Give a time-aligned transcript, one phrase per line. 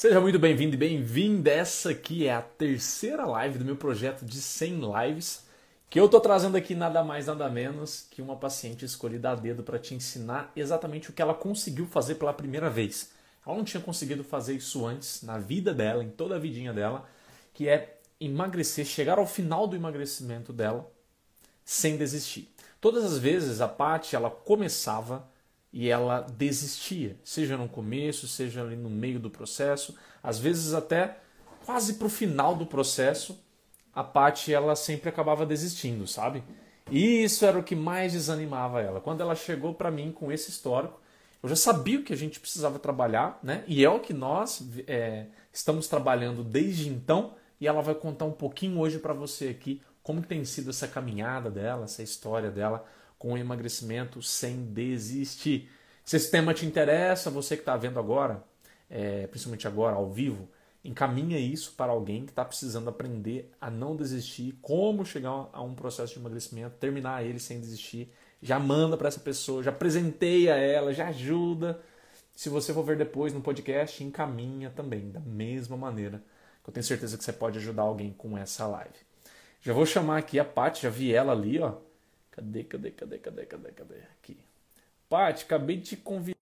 [0.00, 1.50] Seja muito bem-vindo e bem-vinda.
[1.50, 5.44] Essa aqui é a terceira live do meu projeto de 100 lives,
[5.90, 9.62] que eu tô trazendo aqui nada mais nada menos que uma paciente escolhida a dedo
[9.62, 13.10] para te ensinar exatamente o que ela conseguiu fazer pela primeira vez.
[13.46, 17.06] Ela não tinha conseguido fazer isso antes na vida dela, em toda a vidinha dela,
[17.52, 20.90] que é emagrecer, chegar ao final do emagrecimento dela
[21.62, 22.50] sem desistir.
[22.80, 25.28] Todas as vezes a Paty ela começava
[25.72, 31.18] e ela desistia, seja no começo, seja ali no meio do processo, às vezes até
[31.64, 33.38] quase para o final do processo,
[33.94, 36.42] a Paty ela sempre acabava desistindo, sabe?
[36.90, 39.00] E isso era o que mais desanimava ela.
[39.00, 41.00] Quando ela chegou para mim com esse histórico,
[41.42, 43.64] eu já sabia o que a gente precisava trabalhar, né?
[43.66, 47.34] E é o que nós é, estamos trabalhando desde então.
[47.60, 51.50] E ela vai contar um pouquinho hoje para você aqui como tem sido essa caminhada
[51.50, 52.84] dela, essa história dela
[53.20, 55.70] com emagrecimento sem desistir.
[56.06, 58.42] Se esse tema te interessa, você que está vendo agora,
[58.88, 60.48] é, principalmente agora ao vivo,
[60.82, 65.74] encaminha isso para alguém que está precisando aprender a não desistir, como chegar a um
[65.74, 68.10] processo de emagrecimento, terminar ele sem desistir.
[68.40, 71.78] Já manda para essa pessoa, já presenteia ela, já ajuda.
[72.34, 76.24] Se você for ver depois no podcast, encaminha também, da mesma maneira.
[76.66, 78.94] Eu tenho certeza que você pode ajudar alguém com essa live.
[79.60, 81.89] Já vou chamar aqui a Paty, já vi ela ali, ó.
[82.30, 83.98] Cadê, cadê, cadê, cadê, cadê, cadê?
[84.02, 84.38] Aqui.
[85.08, 86.38] Paty, acabei de te convidar.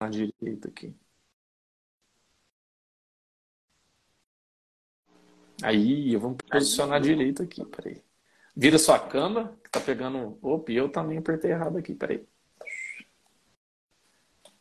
[0.00, 0.94] Na direita aqui.
[5.62, 8.02] Aí, eu vou posicionar a direita aqui, peraí.
[8.56, 10.38] Vira sua câmera, que tá pegando.
[10.42, 12.26] Opa, eu também apertei errado aqui, peraí.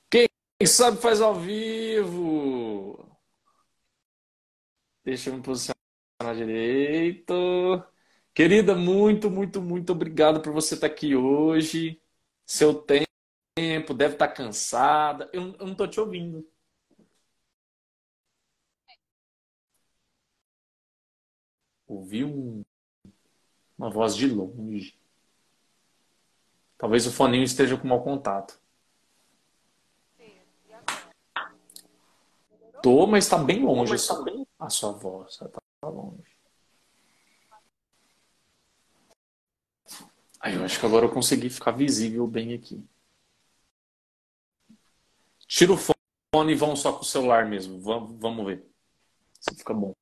[0.10, 3.10] Quem sabe faz ao vivo.
[5.04, 5.79] Deixa eu me posicionar
[6.22, 7.34] na direita.
[8.34, 12.02] Querida, muito, muito, muito obrigado por você estar aqui hoje.
[12.46, 15.30] Seu tempo, deve estar cansada.
[15.34, 16.48] Eu, eu não estou te ouvindo.
[21.88, 22.64] Ouvi um,
[23.78, 24.98] uma voz de longe.
[26.78, 28.60] Talvez o foninho esteja com mau contato.
[32.82, 35.42] Tô, mas está bem longe a sua voz.
[35.42, 36.30] Está longe.
[40.42, 42.84] Aí eu acho que agora eu consegui ficar visível bem aqui.
[45.48, 47.80] Tira o fone e vamos só com o celular mesmo.
[47.82, 48.66] Vamos, vamos ver
[49.40, 49.94] se fica bom.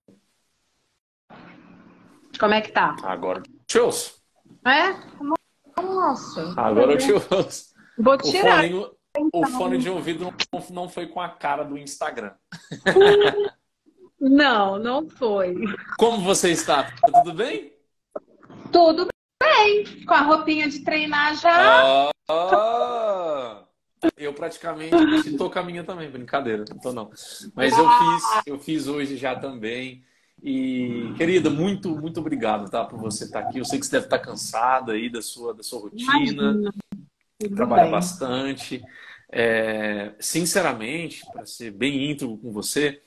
[2.39, 2.95] Como é que tá?
[3.03, 4.21] Agora te ouço.
[4.65, 4.93] É?
[5.81, 6.53] Nossa.
[6.59, 7.73] Agora eu te ouço.
[7.97, 8.63] Vou tirar.
[8.65, 9.41] O fone, então.
[9.41, 12.35] o fone de ouvido não, não foi com a cara do Instagram.
[14.19, 15.55] Não, não foi.
[15.97, 16.83] Como você está?
[16.83, 17.73] Tá tudo bem?
[18.71, 19.07] Tudo
[19.41, 20.05] bem.
[20.05, 22.09] Com a roupinha de treinar já.
[22.29, 23.63] Ah,
[24.17, 24.95] eu praticamente
[25.29, 27.09] estou com a minha também, brincadeira, não tô não.
[27.55, 30.03] Mas eu fiz, eu fiz hoje já também.
[30.41, 33.57] E, querida, muito, muito obrigado, tá, por você estar aqui.
[33.59, 36.71] Eu sei que você deve estar cansada aí da sua, da sua rotina.
[37.55, 37.91] Trabalha bem.
[37.91, 38.83] bastante.
[39.29, 43.01] É, sinceramente, para ser bem íntegro com você,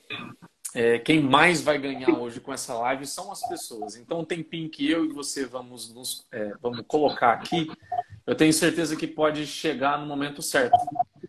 [0.73, 3.95] é, quem mais vai ganhar hoje com essa live são as pessoas.
[3.95, 7.69] Então, o tempinho que eu e você vamos, nos, é, vamos colocar aqui,
[8.25, 10.77] eu tenho certeza que pode chegar no momento certo.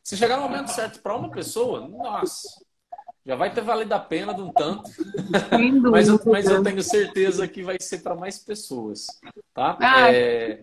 [0.03, 2.63] Se chegar no momento certo para uma pessoa, nossa,
[3.25, 4.91] já vai ter valido a pena de um tanto.
[5.91, 9.07] mas, eu, mas eu tenho certeza que vai ser para mais pessoas.
[9.55, 9.77] Tá?
[9.81, 10.61] Ah, é,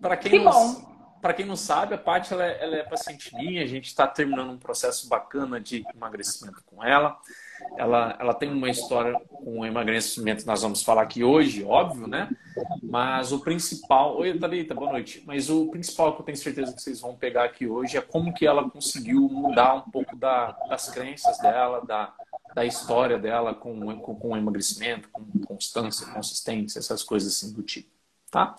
[0.00, 0.90] para quem, que não,
[1.20, 4.06] para quem não sabe, a Paty ela, é, ela é paciente minha, a gente está
[4.06, 7.18] terminando um processo bacana de emagrecimento com ela.
[7.76, 12.28] Ela, ela tem uma história com emagrecimento, nós vamos falar aqui hoje, óbvio, né?
[12.82, 14.16] Mas o principal.
[14.18, 15.22] Oi, Thalita, boa noite.
[15.26, 18.34] Mas o principal que eu tenho certeza que vocês vão pegar aqui hoje é como
[18.34, 22.12] que ela conseguiu mudar um pouco da, das crenças dela, da,
[22.54, 27.88] da história dela com, com, com emagrecimento, com constância, consistência, essas coisas assim do tipo.
[28.30, 28.54] Tá?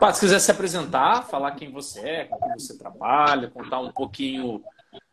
[0.00, 3.92] Pá, se quiser se apresentar, falar quem você é, com quem você trabalha, contar um
[3.92, 4.62] pouquinho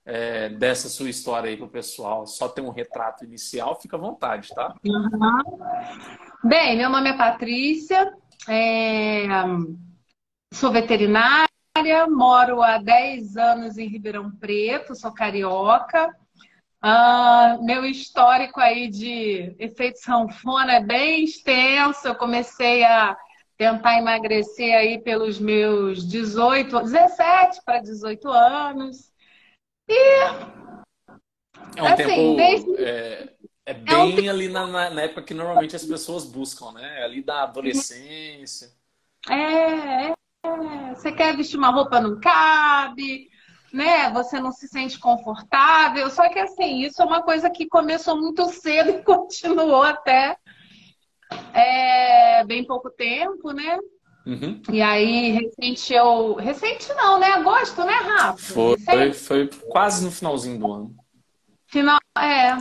[0.05, 4.49] é, dessa sua história aí pro pessoal, só ter um retrato inicial, fica à vontade,
[4.55, 4.73] tá?
[4.83, 5.59] Uhum.
[6.43, 8.11] Bem, meu nome é Patrícia,
[8.47, 9.25] é...
[10.51, 11.47] sou veterinária,
[12.09, 16.09] moro há 10 anos em Ribeirão Preto, sou carioca.
[16.81, 22.07] Uh, meu histórico aí de efeito sanfona é bem extenso.
[22.07, 23.17] Eu comecei a
[23.57, 29.08] tentar emagrecer aí pelos meus 18, 17 para 18 anos.
[29.89, 30.49] E
[31.75, 32.83] é um assim, tempo desde...
[32.83, 33.33] é,
[33.65, 34.29] é, bem é um...
[34.29, 37.01] ali na, na, época que normalmente as pessoas buscam, né?
[37.01, 38.71] É ali da adolescência.
[39.29, 43.29] É, é, você quer vestir uma roupa não cabe,
[43.73, 44.11] né?
[44.11, 46.09] Você não se sente confortável.
[46.09, 50.37] Só que assim, isso é uma coisa que começou muito cedo e continuou até
[51.53, 53.77] é, bem pouco tempo, né?
[54.29, 54.61] Uhum.
[54.71, 56.35] E aí, recente eu.
[56.35, 57.31] Recente não, né?
[57.31, 58.37] Agosto, né, Rafa?
[58.37, 60.95] Foi, foi, foi, quase no finalzinho do ano.
[61.65, 62.57] Final, é,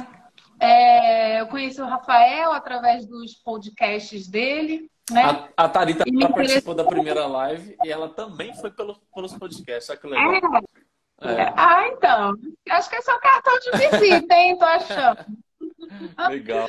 [0.58, 1.40] é.
[1.42, 4.90] Eu conheci o Rafael através dos podcasts dele.
[5.10, 5.22] Né?
[5.22, 6.04] A, a Tarita
[6.34, 9.90] participou da primeira live e ela também foi pelo, pelos podcasts.
[9.90, 10.62] Olha que legal.
[11.20, 11.32] É.
[11.42, 11.52] É.
[11.54, 12.34] Ah, então.
[12.70, 14.56] Acho que é seu cartão de visita, hein?
[14.56, 15.26] Tô achando.
[16.30, 16.68] Legal.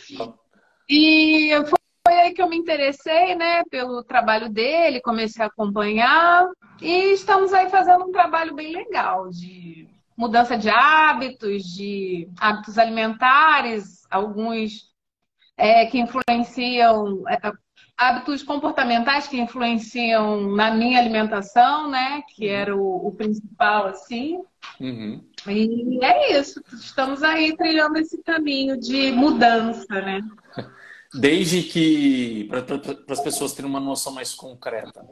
[0.90, 1.80] E foi
[2.18, 6.48] aí que eu me interessei, né, pelo trabalho dele, comecei a acompanhar
[6.82, 14.06] e estamos aí fazendo um trabalho bem legal de mudança de hábitos, de hábitos alimentares,
[14.10, 14.90] alguns
[15.58, 17.40] é, que influenciam é,
[17.98, 22.22] hábitos comportamentais que influenciam na minha alimentação, né?
[22.30, 22.54] Que uhum.
[22.54, 24.40] era o, o principal, assim.
[24.80, 25.22] Uhum.
[25.48, 26.62] E é isso.
[26.74, 30.22] Estamos aí trilhando esse caminho de mudança, né?
[31.14, 35.04] Desde que, para as pessoas terem uma noção mais concreta,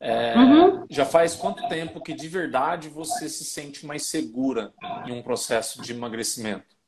[0.00, 0.86] é, uhum.
[0.88, 4.72] já faz quanto tempo que de verdade você se sente mais segura
[5.06, 6.78] em um processo de emagrecimento?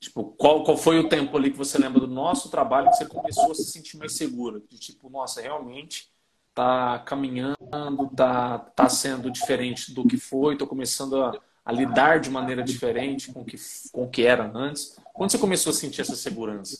[0.00, 3.06] Tipo, qual, qual foi o tempo ali que você lembra do nosso trabalho que você
[3.06, 4.60] começou a se sentir mais segura?
[4.68, 6.10] De tipo, nossa, realmente
[6.52, 12.30] tá caminhando, tá, tá sendo diferente do que foi, tô começando a, a lidar de
[12.30, 13.56] maneira diferente com que,
[13.92, 14.96] com o que era antes.
[15.12, 16.76] Quando você começou a sentir essa segurança?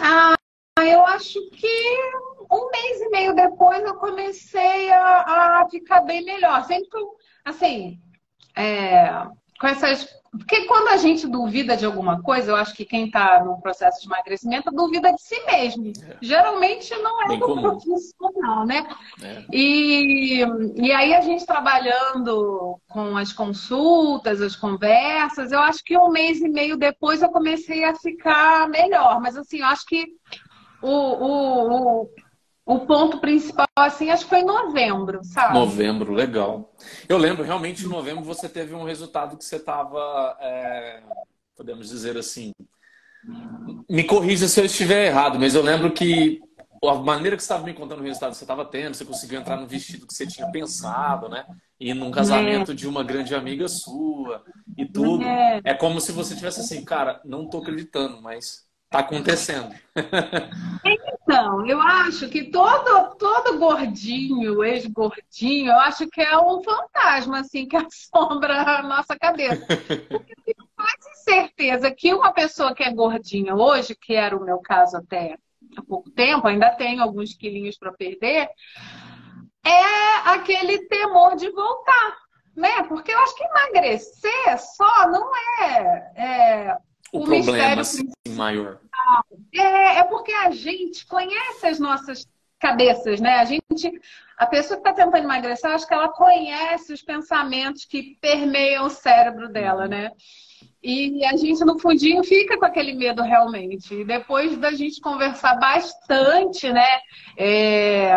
[0.00, 0.34] Ah,
[0.82, 2.00] eu acho que
[2.50, 6.64] um mês e meio depois eu comecei a, a ficar bem melhor.
[6.64, 7.00] Sempre,
[7.44, 8.00] assim,
[8.56, 9.06] é,
[9.60, 10.06] com essas
[10.38, 14.00] porque quando a gente duvida de alguma coisa, eu acho que quem está no processo
[14.00, 15.92] de emagrecimento duvida de si mesmo.
[16.02, 16.16] É.
[16.20, 18.86] Geralmente não é do profissional, né?
[19.22, 19.44] É.
[19.52, 20.44] E,
[20.76, 26.40] e aí a gente trabalhando com as consultas, as conversas, eu acho que um mês
[26.40, 29.20] e meio depois eu comecei a ficar melhor.
[29.20, 30.06] Mas assim, eu acho que
[30.82, 32.10] o, o, o
[32.66, 35.54] o ponto principal, assim, acho que foi em novembro, sabe?
[35.54, 36.74] Novembro, legal.
[37.08, 41.02] Eu lembro, realmente, em novembro você teve um resultado que você estava, é,
[41.54, 42.52] podemos dizer assim,
[43.88, 46.40] me corrija se eu estiver errado, mas eu lembro que
[46.82, 49.40] a maneira que você estava me contando o resultado que você estava tendo, você conseguiu
[49.40, 51.44] entrar no vestido que você tinha pensado, né?
[51.78, 52.74] E num casamento é.
[52.74, 54.42] de uma grande amiga sua
[54.76, 55.24] e tudo.
[55.24, 55.60] É.
[55.64, 59.74] é como se você tivesse assim, cara, não tô acreditando, mas tá acontecendo.
[61.24, 67.66] Então, eu acho que todo, todo gordinho, ex-gordinho, eu acho que é um fantasma, assim,
[67.66, 69.64] que assombra a nossa cabeça.
[69.66, 74.44] Porque eu tenho quase certeza que uma pessoa que é gordinha hoje, que era o
[74.44, 75.38] meu caso até
[75.76, 78.48] há pouco tempo, ainda tem alguns quilinhos para perder,
[79.64, 82.18] é aquele temor de voltar,
[82.54, 82.82] né?
[82.82, 86.76] Porque eu acho que emagrecer só não é, é
[87.10, 88.78] o, o problema assim, maior.
[89.52, 92.26] É, é porque a gente conhece as nossas
[92.58, 93.38] cabeças, né?
[93.38, 94.00] A gente,
[94.38, 98.90] a pessoa que está tentando emagrecer, acho que ela conhece os pensamentos que permeiam o
[98.90, 100.10] cérebro dela, né?
[100.82, 103.94] E a gente no fundinho fica com aquele medo realmente.
[103.94, 107.00] E depois da gente conversar bastante, né?
[107.36, 108.12] É...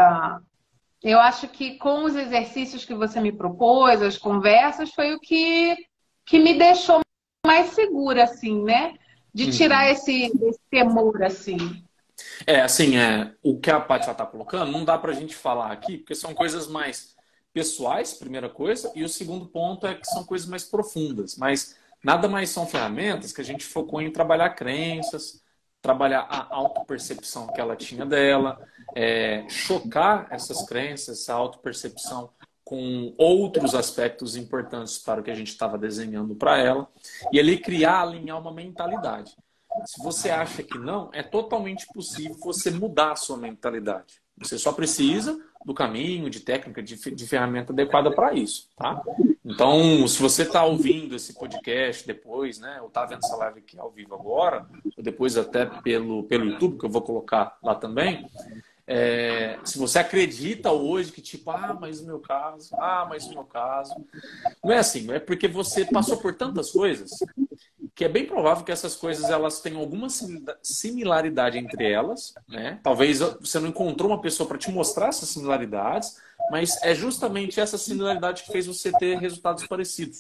[1.04, 5.78] Eu acho que com os exercícios que você me propôs, as conversas, foi o que,
[6.26, 7.02] que me deixou
[7.46, 8.94] mais segura, assim, né?
[9.46, 9.92] De tirar uhum.
[9.92, 11.84] esse, esse temor, assim.
[12.46, 15.72] É, assim, é, o que a Paty está colocando, não dá para a gente falar
[15.72, 17.16] aqui, porque são coisas mais
[17.54, 22.28] pessoais, primeira coisa, e o segundo ponto é que são coisas mais profundas, mas nada
[22.28, 25.44] mais são ferramentas que a gente focou em trabalhar crenças,
[25.82, 28.60] trabalhar a autopercepção que ela tinha dela,
[28.96, 32.32] é, chocar essas crenças, essa autopercepção
[32.68, 36.86] com outros aspectos importantes para o que a gente estava desenhando para ela
[37.32, 39.34] e ali criar, alinhar uma mentalidade.
[39.86, 44.16] Se você acha que não, é totalmente possível você mudar a sua mentalidade.
[44.38, 49.02] Você só precisa do caminho, de técnica, de, de ferramenta adequada para isso, tá?
[49.46, 53.80] Então, se você está ouvindo esse podcast depois, né, ou está vendo essa live aqui
[53.80, 54.66] ao vivo agora,
[54.98, 58.30] ou depois até pelo, pelo YouTube, que eu vou colocar lá também,
[58.88, 63.32] é, se você acredita hoje que, tipo, ah, mas o meu caso, ah, mas o
[63.32, 63.94] meu caso.
[64.64, 67.12] Não é assim, é porque você passou por tantas coisas
[67.98, 70.08] que é bem provável que essas coisas elas tenham alguma
[70.62, 72.80] similaridade entre elas, né?
[72.84, 76.16] Talvez você não encontrou uma pessoa para te mostrar essas similaridades,
[76.52, 80.20] mas é justamente essa similaridade que fez você ter resultados parecidos.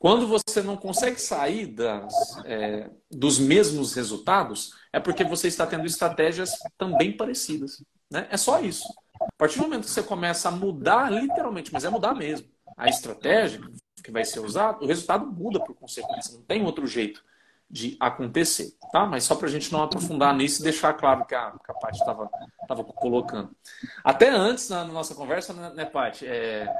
[0.00, 5.86] Quando você não consegue sair das, é, dos mesmos resultados, é porque você está tendo
[5.86, 7.82] estratégias também parecidas.
[8.10, 8.26] Né?
[8.30, 8.84] É só isso.
[9.20, 12.48] A partir do momento que você começa a mudar, literalmente, mas é mudar mesmo.
[12.76, 13.60] a estratégia
[14.02, 17.24] que vai ser usada, o resultado muda por consequência, não tem outro jeito
[17.70, 19.04] de acontecer, tá?
[19.04, 21.74] Mas só para a gente não aprofundar nisso e deixar claro que a, que a
[21.74, 23.54] Paty estava colocando.
[24.02, 26.74] Até antes, na, nossa conversa, né, né Paty, é,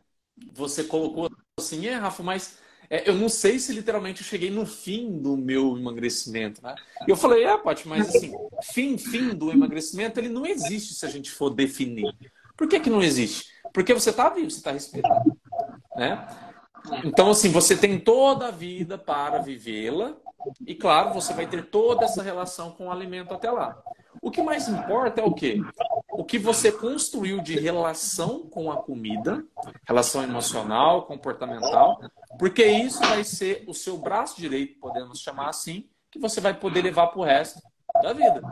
[0.55, 2.59] você colocou assim, é, Rafa, mas
[2.91, 6.75] é, eu não sei se literalmente eu cheguei no fim do meu emagrecimento, né?
[7.07, 8.33] E eu falei, é, Paty, mas assim,
[8.73, 12.15] fim, fim do emagrecimento, ele não existe se a gente for definir.
[12.57, 13.51] Por que, que não existe?
[13.75, 15.37] Porque você está vivo, você está respirando,
[15.97, 16.27] né?
[17.05, 20.17] Então, assim, você tem toda a vida para vivê-la
[20.67, 23.79] e, claro, você vai ter toda essa relação com o alimento até lá.
[24.23, 25.61] O que mais importa é o quê?
[26.29, 29.45] Que você construiu de relação com a comida,
[29.87, 32.01] relação emocional, comportamental,
[32.39, 36.83] porque isso vai ser o seu braço direito, podemos chamar assim, que você vai poder
[36.83, 37.61] levar para o resto
[38.03, 38.43] da vida.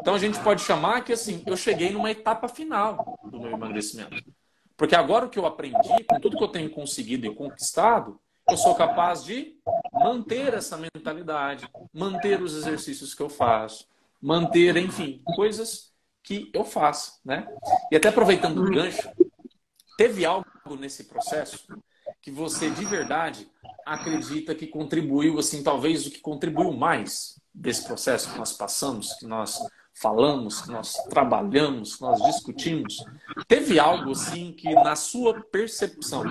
[0.00, 4.22] Então a gente pode chamar que assim, eu cheguei numa etapa final do meu emagrecimento.
[4.76, 8.56] Porque agora o que eu aprendi, com tudo que eu tenho conseguido e conquistado, eu
[8.56, 9.56] sou capaz de
[9.92, 13.88] manter essa mentalidade, manter os exercícios que eu faço,
[14.20, 15.92] manter, enfim, coisas
[16.26, 17.46] que eu faço, né?
[17.90, 19.08] E até aproveitando o gancho,
[19.96, 20.44] teve algo
[20.78, 21.64] nesse processo
[22.20, 23.48] que você de verdade
[23.86, 29.24] acredita que contribuiu, assim, talvez o que contribuiu mais desse processo que nós passamos, que
[29.24, 29.60] nós
[29.94, 33.04] falamos, que nós trabalhamos, que nós discutimos,
[33.46, 36.24] teve algo assim que na sua percepção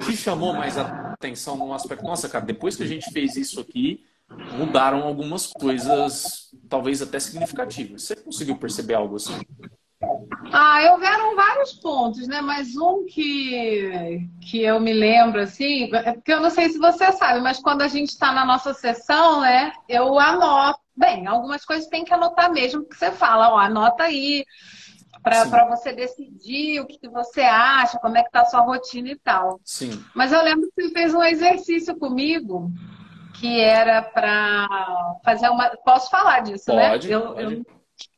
[0.00, 2.04] te chamou mais atenção num aspecto?
[2.04, 4.02] Nossa, cara, depois que a gente fez isso aqui,
[4.52, 8.02] mudaram algumas coisas, talvez até significativas.
[8.02, 9.40] Você conseguiu perceber algo assim?
[10.52, 12.40] Ah, houveram vários pontos, né?
[12.40, 17.12] Mas um que, que eu me lembro, assim, é porque eu não sei se você
[17.12, 21.88] sabe, mas quando a gente está na nossa sessão, né, eu anoto Bem, algumas coisas
[21.88, 24.44] tem que anotar mesmo, que você fala, ó, anota aí
[25.22, 29.08] para você decidir o que, que, você acha, como é que tá a sua rotina
[29.08, 29.60] e tal.
[29.64, 30.04] Sim.
[30.14, 32.70] Mas eu lembro que você fez um exercício comigo
[33.32, 34.66] que era para
[35.24, 35.70] fazer uma.
[35.84, 36.90] Posso falar disso, né?
[36.90, 37.14] pode, né?
[37.14, 37.54] Eu, pode.
[37.54, 37.66] eu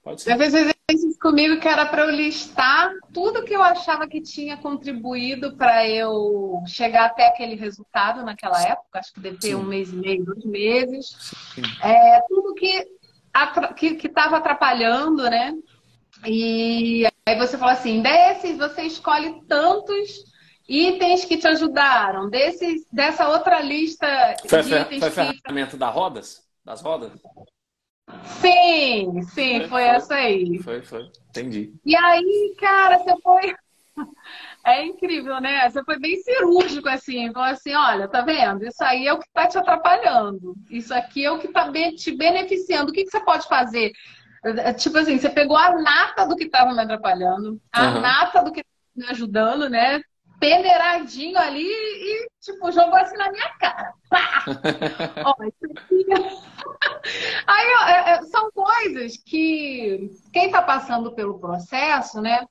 [0.05, 0.37] Pode ser.
[0.37, 4.57] Você fez exercício comigo que era para eu listar tudo que eu achava que tinha
[4.59, 8.99] contribuído para eu chegar até aquele resultado naquela época.
[8.99, 9.55] Acho que deve ter Sim.
[9.55, 11.33] um mês e meio, dois meses.
[11.83, 12.87] É, tudo que
[13.75, 15.55] que estava atrapalhando, né?
[16.25, 20.23] E aí você falou assim, desses você escolhe tantos
[20.69, 22.29] itens que te ajudaram.
[22.29, 24.07] Desses, dessa outra lista
[24.47, 25.41] foi, de itens foi, foi que...
[25.43, 26.43] ferramenta da rodas?
[26.65, 27.13] Das rodas?
[28.41, 30.59] Sim, sim, foi, foi, essa aí.
[30.63, 31.11] Foi, foi.
[31.31, 31.75] Entendi.
[31.85, 33.55] E aí, cara, você foi.
[34.67, 35.69] É incrível, né?
[35.69, 37.31] Você foi bem cirúrgico, assim.
[37.35, 38.65] Falou assim: olha, tá vendo?
[38.65, 40.55] Isso aí é o que tá te atrapalhando.
[40.71, 42.91] Isso aqui é o que tá te beneficiando.
[42.91, 43.93] O que, que você pode fazer?
[44.43, 48.01] É, tipo assim, você pegou a nata do que tava me atrapalhando, a uhum.
[48.01, 48.63] nata do que
[48.97, 50.01] me ajudando, né?
[50.45, 53.95] Peneiradinho ali e, tipo, jogou assim na minha cara.
[54.11, 54.45] Pá!
[55.25, 55.35] Ó,
[57.47, 62.47] Aí, ó, é, é, são coisas que quem está passando pelo processo, né?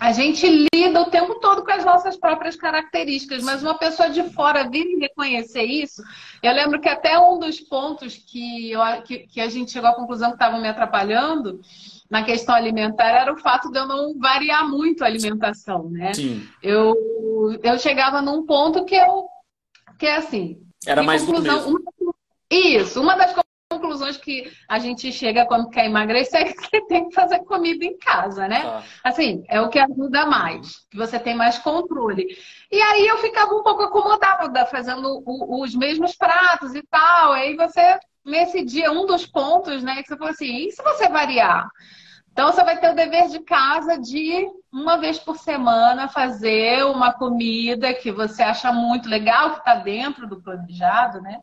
[0.00, 4.24] A gente lida o tempo todo com as nossas próprias características, mas uma pessoa de
[4.30, 6.02] fora vir e reconhecer isso.
[6.42, 9.94] Eu lembro que até um dos pontos que, eu, que, que a gente chegou à
[9.94, 11.60] conclusão que estavam me atrapalhando
[12.14, 16.14] na questão alimentar era o fato de eu não variar muito a alimentação, né?
[16.14, 16.46] Sim.
[16.62, 16.94] Eu,
[17.60, 19.26] eu chegava num ponto que eu
[19.98, 20.60] que é assim.
[20.86, 21.70] Era mais conclusão, do.
[21.70, 22.14] Uma,
[22.48, 23.34] isso, uma das
[23.68, 27.84] conclusões que a gente chega quando quer emagrecer é que você tem que fazer comida
[27.84, 28.62] em casa, né?
[28.62, 28.84] Tá.
[29.02, 32.28] Assim, é o que ajuda mais, que você tem mais controle.
[32.70, 37.32] E aí eu ficava um pouco acomodada fazendo os mesmos pratos e tal.
[37.32, 41.08] Aí você, nesse dia, um dos pontos, né, que você falou assim, e se você
[41.08, 41.68] variar?
[42.34, 47.12] Então, você vai ter o dever de casa de, uma vez por semana, fazer uma
[47.12, 51.40] comida que você acha muito legal, que está dentro do planejado, né?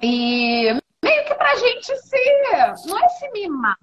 [0.00, 2.86] E meio que para a gente se.
[2.86, 3.76] Não é se mimar.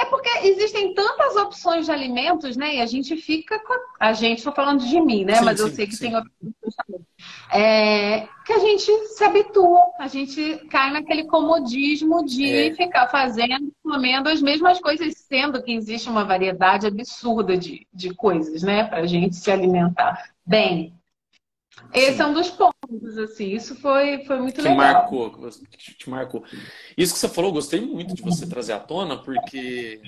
[0.00, 2.76] É porque existem tantas opções de alimentos, né?
[2.76, 3.74] E a gente fica com.
[3.98, 5.34] A gente, estou falando de mim, né?
[5.34, 6.10] Sim, Mas eu sim, sei que sim.
[6.10, 7.06] tem também.
[7.52, 12.74] É, que a gente se habitua, a gente cai naquele comodismo de é.
[12.74, 18.62] ficar fazendo, comendo as mesmas coisas, sendo que existe uma variedade absurda de, de coisas,
[18.62, 18.84] né?
[18.84, 20.94] Para a gente se alimentar bem.
[21.92, 22.22] Esse Sim.
[22.22, 23.50] é um dos pontos, assim.
[23.50, 24.76] Isso foi, foi muito que legal.
[24.76, 26.44] Marcou, que te marcou.
[26.96, 30.00] Isso que você falou, gostei muito de você trazer à tona, porque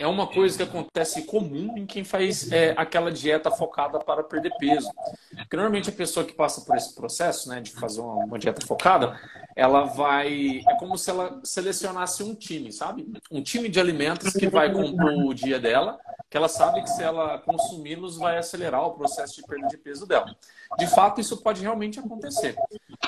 [0.00, 4.52] é uma coisa que acontece comum em quem faz é, aquela dieta focada para perder
[4.58, 4.88] peso.
[5.36, 8.64] Porque normalmente a pessoa que passa por esse processo, né, de fazer uma, uma, dieta
[8.64, 9.18] focada,
[9.56, 10.62] ela vai.
[10.68, 13.08] É como se ela selecionasse um time, sabe?
[13.30, 15.98] Um time de alimentos que vai compor o dia dela
[16.30, 20.06] que ela sabe que se ela consumi-los vai acelerar o processo de perda de peso
[20.06, 20.36] dela.
[20.78, 22.54] De fato, isso pode realmente acontecer.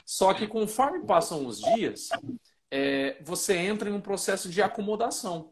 [0.06, 2.08] Só que conforme passam os dias,
[2.70, 5.50] é, você entra em um processo de acomodação.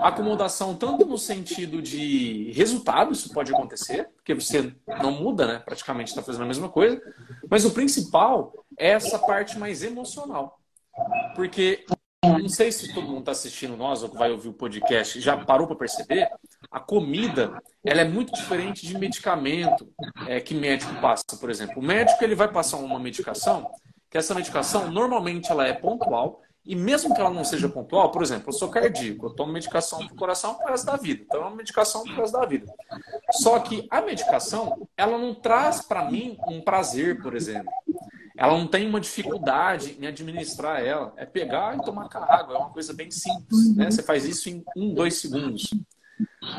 [0.00, 5.58] Acomodação tanto no sentido de resultado, isso pode acontecer, porque você não muda, né?
[5.58, 7.00] Praticamente está fazendo a mesma coisa.
[7.48, 10.58] Mas o principal é essa parte mais emocional.
[11.34, 11.84] Porque
[12.42, 15.36] não sei se todo mundo está assistindo nós ou que vai ouvir o podcast já
[15.36, 16.28] parou para perceber,
[16.70, 19.88] a comida ela é muito diferente de medicamento
[20.26, 21.78] é, que médico passa, por exemplo.
[21.78, 23.70] O médico ele vai passar uma medicação
[24.10, 28.22] que essa medicação normalmente ela é pontual e mesmo que ela não seja pontual, por
[28.22, 31.22] exemplo, eu sou cardíaco, eu tomo medicação para o coração o resto da vida.
[31.24, 32.72] Então é uma medicação o resto da vida.
[33.32, 37.72] Só que a medicação, ela não traz para mim um prazer, por exemplo.
[38.42, 41.12] Ela não tem uma dificuldade em administrar ela.
[41.16, 42.56] É pegar e tomar água.
[42.56, 43.76] É uma coisa bem simples.
[43.76, 43.88] Né?
[43.88, 45.70] Você faz isso em um, dois segundos.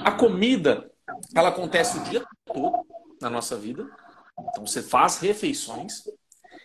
[0.02, 0.90] A comida,
[1.36, 2.88] ela acontece o dia todo
[3.20, 3.86] na nossa vida.
[4.50, 6.06] Então você faz refeições.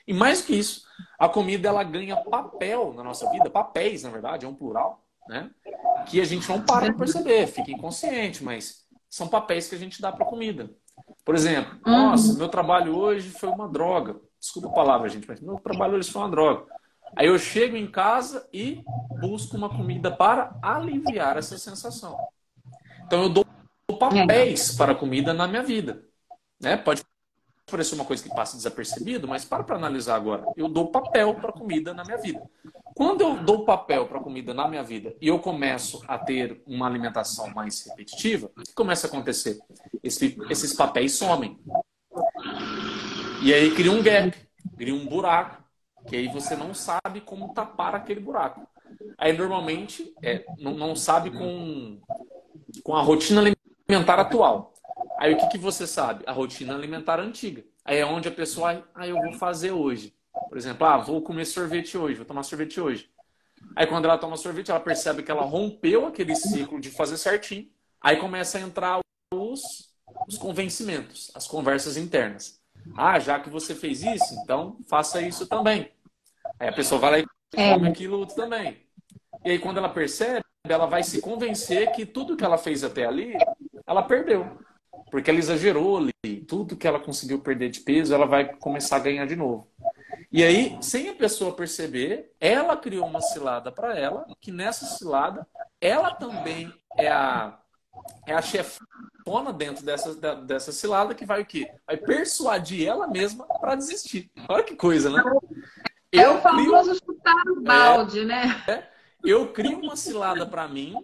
[0.07, 0.85] E mais que isso,
[1.19, 5.51] a comida ela ganha papel na nossa vida, papéis, na verdade, é um plural, né?
[6.07, 10.01] Que a gente não para de perceber, fica inconsciente, mas são papéis que a gente
[10.01, 10.71] dá para a comida.
[11.25, 14.28] Por exemplo, nossa, meu trabalho hoje foi uma droga.
[14.41, 16.67] Desculpa a palavra, gente, mas meu trabalho hoje foi uma droga.
[17.17, 18.83] Aí eu chego em casa e
[19.21, 22.17] busco uma comida para aliviar essa sensação.
[23.07, 23.45] Então eu dou
[23.99, 26.05] papéis para a comida na minha vida.
[26.61, 26.77] Né?
[26.77, 27.03] Pode
[27.71, 30.45] parecer uma coisa que passa desapercebido, mas para para analisar agora.
[30.57, 32.43] Eu dou papel para comida na minha vida.
[32.95, 36.87] Quando eu dou papel para comida na minha vida e eu começo a ter uma
[36.87, 39.59] alimentação mais repetitiva, o que começa a acontecer?
[40.03, 41.59] Esse, esses papéis somem.
[43.41, 44.37] E aí cria um gap,
[44.77, 45.63] cria um buraco,
[46.09, 48.67] que aí você não sabe como tapar aquele buraco.
[49.17, 52.01] Aí normalmente é, não, não sabe com,
[52.83, 54.75] com a rotina alimentar atual.
[55.19, 56.25] Aí o que, que você sabe?
[56.27, 57.65] A rotina alimentar antiga.
[57.85, 60.15] Aí é onde a pessoa, ah, eu vou fazer hoje.
[60.49, 63.09] Por exemplo, ah, vou comer sorvete hoje, vou tomar sorvete hoje.
[63.77, 67.69] Aí quando ela toma sorvete, ela percebe que ela rompeu aquele ciclo de fazer certinho.
[68.01, 69.01] Aí começa a entrar
[69.33, 69.93] os,
[70.27, 72.58] os convencimentos, as conversas internas.
[72.97, 75.91] Ah, já que você fez isso, então faça isso também.
[76.59, 77.75] Aí a pessoa vai lá e é.
[77.75, 78.79] come aquilo também.
[79.45, 83.07] E aí quando ela percebe, ela vai se convencer que tudo que ela fez até
[83.07, 83.37] ali,
[83.87, 84.59] ela perdeu.
[85.11, 86.41] Porque ela exagerou ali.
[86.47, 89.71] Tudo que ela conseguiu perder de peso, ela vai começar a ganhar de novo.
[90.31, 95.47] E aí, sem a pessoa perceber, ela criou uma cilada para ela, que nessa cilada,
[95.81, 97.59] ela também é a,
[98.27, 101.71] é a chefona dentro dessa, dessa cilada que vai o quê?
[101.87, 104.31] Vai persuadir ela mesma para desistir.
[104.49, 105.23] Olha que coisa, né?
[106.13, 107.17] É eu o famoso crio...
[107.17, 108.65] chutar o balde, é, né?
[108.67, 108.89] É,
[109.25, 110.95] eu crio uma cilada para mim,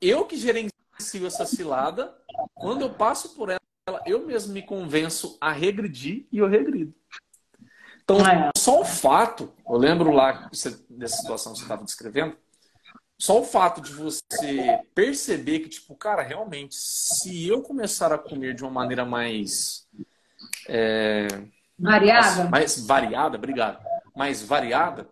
[0.00, 2.16] eu que gerencio essa cilada,
[2.54, 6.94] quando eu passo por ela, eu mesmo me convenço a regredir e eu regrido.
[8.02, 8.50] Então, ah, é.
[8.56, 12.36] só o fato, eu lembro lá dessa situação que você estava descrevendo,
[13.20, 18.54] só o fato de você perceber que, tipo, cara, realmente, se eu começar a comer
[18.54, 19.88] de uma maneira mais.
[20.68, 21.26] É,
[21.76, 22.44] variada?
[22.44, 23.84] Mais variada, obrigado.
[24.14, 25.08] Mais variada,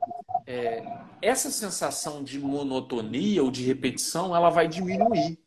[0.47, 0.85] é,
[1.21, 5.39] essa sensação de monotonia ou de repetição, ela vai diminuir.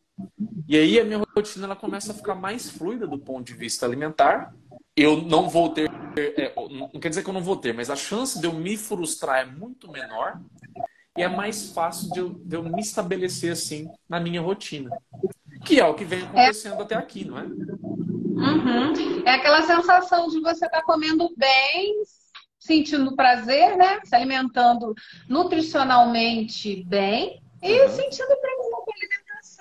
[0.68, 3.86] E aí a minha rotina ela começa a ficar mais fluida do ponto de vista
[3.86, 4.54] alimentar.
[4.96, 7.96] Eu não vou ter, é, não quer dizer que eu não vou ter, mas a
[7.96, 10.42] chance de eu me frustrar é muito menor
[11.18, 14.90] e é mais fácil de eu, de eu me estabelecer assim na minha rotina.
[15.66, 16.84] Que é o que vem acontecendo é.
[16.84, 17.44] até aqui, não é?
[17.44, 19.24] Uhum.
[19.26, 22.02] É aquela sensação de você estar tá comendo bem,
[22.58, 24.00] sentindo prazer, né?
[24.06, 24.94] Se alimentando
[25.28, 27.90] nutricionalmente bem e uhum.
[27.90, 28.70] sentindo prazer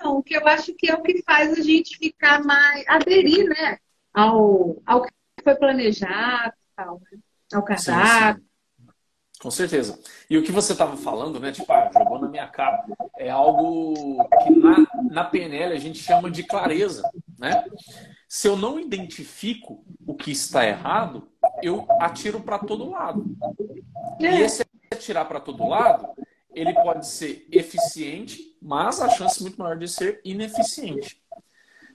[0.05, 3.77] o que eu acho que é o que faz a gente ficar mais, aderir, né,
[4.13, 5.11] ao, ao que
[5.43, 7.01] foi planejado, ao,
[7.53, 8.43] ao cardápio.
[9.39, 9.97] Com certeza.
[10.29, 11.53] E o que você estava falando, né?
[11.53, 12.83] Tipo, ah, jogou na minha cara.
[13.17, 13.93] É algo
[14.43, 17.63] que na, na PNL a gente chama de clareza, né?
[18.27, 21.29] Se eu não identifico o que está errado,
[21.63, 23.25] eu atiro para todo lado.
[24.19, 24.25] É.
[24.25, 26.09] E esse atirar para todo lado
[26.53, 31.21] ele pode ser eficiente, mas a chance é muito maior de ser ineficiente.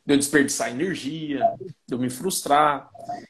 [0.07, 1.43] De eu desperdiçar energia,
[1.87, 2.89] de eu me frustrar.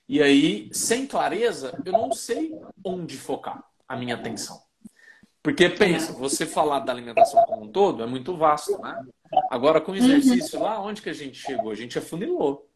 [0.08, 4.62] E aí, sem clareza, eu não sei onde focar a minha atenção.
[5.42, 9.04] Porque pensa, você falar da alimentação como um todo é muito vasto, né?
[9.50, 11.70] Agora, com o exercício, lá onde que a gente chegou?
[11.70, 12.66] A gente afunilou.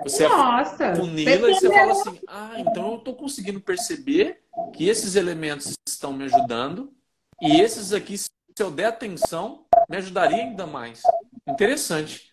[0.00, 4.42] Você Nossa, afunila e você fala assim: ah, então eu estou conseguindo perceber
[4.74, 6.92] que esses elementos estão me ajudando
[7.40, 11.02] e esses aqui, se eu der atenção, me ajudaria ainda mais.
[11.46, 12.30] Interessante.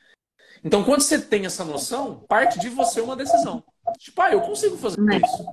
[0.64, 3.64] Então, quando você tem essa noção, parte de você uma decisão.
[3.98, 5.22] Tipo, ah, eu consigo fazer Né.
[5.24, 5.48] isso.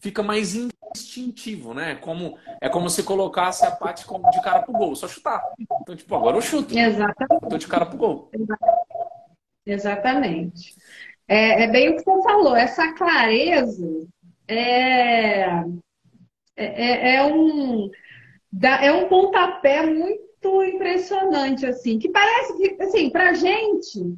[0.00, 1.94] Fica mais instintivo, né?
[1.96, 5.42] Como, é como se colocasse a parte de cara pro gol, só chutar.
[5.82, 6.76] Então, tipo, agora eu chuto.
[6.76, 7.48] Exatamente.
[7.48, 8.30] Tô de cara pro gol.
[9.66, 10.74] Exatamente.
[11.28, 13.86] É, é bem o que você falou, essa clareza
[14.48, 15.64] é, é,
[16.56, 17.88] é, é um,
[18.60, 24.16] é um pontapé muito impressionante, assim, que parece que, assim, pra gente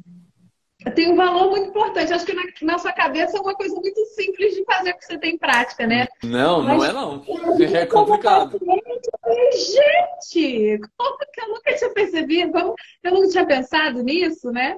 [0.91, 2.13] tem um valor muito importante.
[2.13, 5.17] Acho que na, na sua cabeça é uma coisa muito simples de fazer, porque você
[5.17, 6.07] tem prática, né?
[6.23, 7.23] Não, não Mas- é não.
[7.73, 8.59] É complicado.
[8.59, 12.75] Paciente, eu falei, gente, como que eu nunca tinha percebido?
[13.03, 14.77] Eu nunca tinha pensado nisso, né?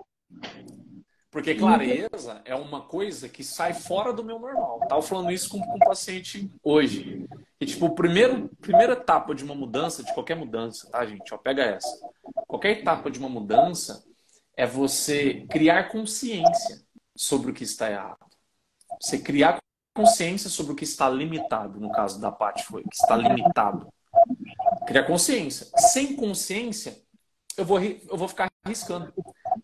[1.31, 4.79] Porque clareza é uma coisa que sai fora do meu normal.
[4.87, 7.27] Tava falando isso com, com um paciente hoje.
[7.59, 11.33] E, tipo, primeiro, primeira etapa de uma mudança, de qualquer mudança, tá, gente?
[11.33, 11.89] Ó, pega essa.
[12.47, 14.01] Qualquer etapa de uma mudança
[14.57, 16.81] é você criar consciência
[17.15, 18.25] sobre o que está errado.
[19.01, 19.59] Você criar
[19.95, 21.79] consciência sobre o que está limitado.
[21.79, 23.87] No caso da Paty foi, que está limitado.
[24.87, 25.67] Criar consciência.
[25.77, 27.01] Sem consciência,
[27.57, 29.13] eu vou, eu vou ficar arriscando.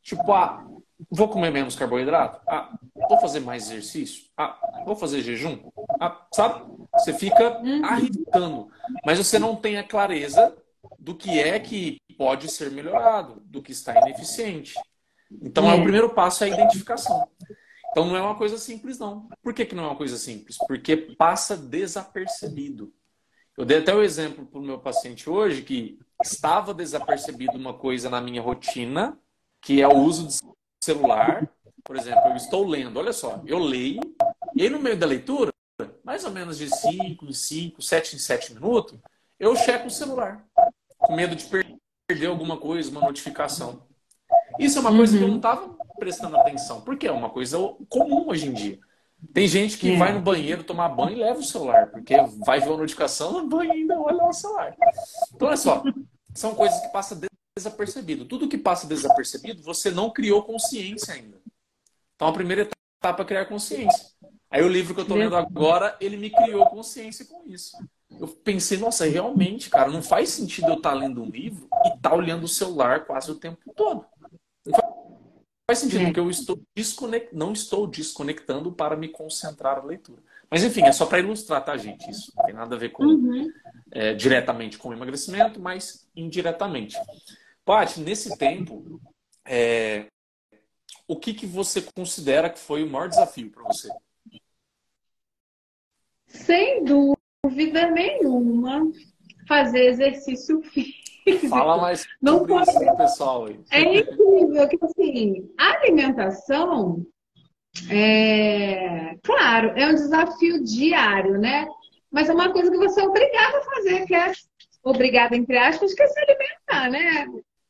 [0.01, 0.65] Tipo, ah,
[1.09, 2.41] vou comer menos carboidrato?
[2.47, 2.73] Ah,
[3.09, 4.25] vou fazer mais exercício?
[4.37, 5.59] Ah, vou fazer jejum?
[5.99, 6.65] Ah, sabe?
[6.93, 8.69] Você fica arriscando,
[9.05, 10.55] mas você não tem a clareza
[10.97, 14.73] do que é que pode ser melhorado, do que está ineficiente.
[15.41, 15.83] Então, é o É.
[15.83, 17.27] primeiro passo é a identificação.
[17.91, 19.27] Então, não é uma coisa simples, não.
[19.41, 20.57] Por que, que não é uma coisa simples?
[20.67, 22.93] Porque passa desapercebido.
[23.57, 28.09] Eu dei até o exemplo para o meu paciente hoje que estava desapercebido uma coisa
[28.09, 29.17] na minha rotina,
[29.61, 30.39] que é o uso de
[30.83, 31.49] celular.
[31.83, 33.99] Por exemplo, eu estou lendo, olha só, eu leio,
[34.55, 35.51] e aí no meio da leitura,
[36.03, 38.97] mais ou menos de 5 em 5, 7 em 7 minutos,
[39.39, 40.45] eu checo o celular,
[40.97, 41.60] com medo de per-
[42.11, 43.83] perder alguma coisa, uma notificação.
[44.59, 48.27] Isso é uma coisa que eu não estava prestando atenção, porque é uma coisa comum
[48.27, 48.79] hoje em dia.
[49.33, 49.97] Tem gente que É.
[49.97, 53.47] vai no banheiro tomar banho e leva o celular, porque vai ver uma notificação no
[53.47, 54.75] banho e ainda olha o celular.
[55.33, 55.83] Então, olha só,
[56.33, 57.21] são coisas que passam
[57.55, 58.25] desapercebido.
[58.25, 61.37] Tudo que passa desapercebido, você não criou consciência ainda.
[62.15, 62.67] Então, a primeira
[62.99, 64.07] etapa é criar consciência.
[64.49, 67.77] Aí, o livro que eu estou lendo agora, ele me criou consciência com isso.
[68.19, 72.13] Eu pensei, nossa, realmente, cara, não faz sentido eu estar lendo um livro e estar
[72.13, 74.05] olhando o celular quase o tempo todo.
[74.65, 74.93] Não faz-
[75.67, 76.05] faz sentido, É.
[76.05, 77.33] porque eu estou desconect...
[77.35, 80.21] não estou desconectando para me concentrar na leitura.
[80.49, 82.09] Mas, enfim, é só para ilustrar, tá, gente?
[82.11, 83.49] Isso não tem nada a ver com Uhum.
[83.91, 86.97] é, diretamente com o emagrecimento, mas indiretamente.
[87.63, 88.99] Paty, nesse tempo,
[89.45, 90.07] é,
[91.07, 93.89] o que, que você considera que foi o maior desafio para você?
[96.27, 97.20] Sem dúvida
[97.93, 98.91] nenhuma,
[99.47, 101.49] fazer exercício físico.
[101.49, 103.47] Fala mais Não pode- isso pessoal.
[103.71, 107.05] É incrível que, assim, a alimentação,
[107.89, 111.67] é, claro, é um desafio diário, né?
[112.11, 114.31] Mas é uma coisa que você é obrigado a fazer, que é
[114.83, 117.27] obrigado, entre aspas, que é se alimentar, né?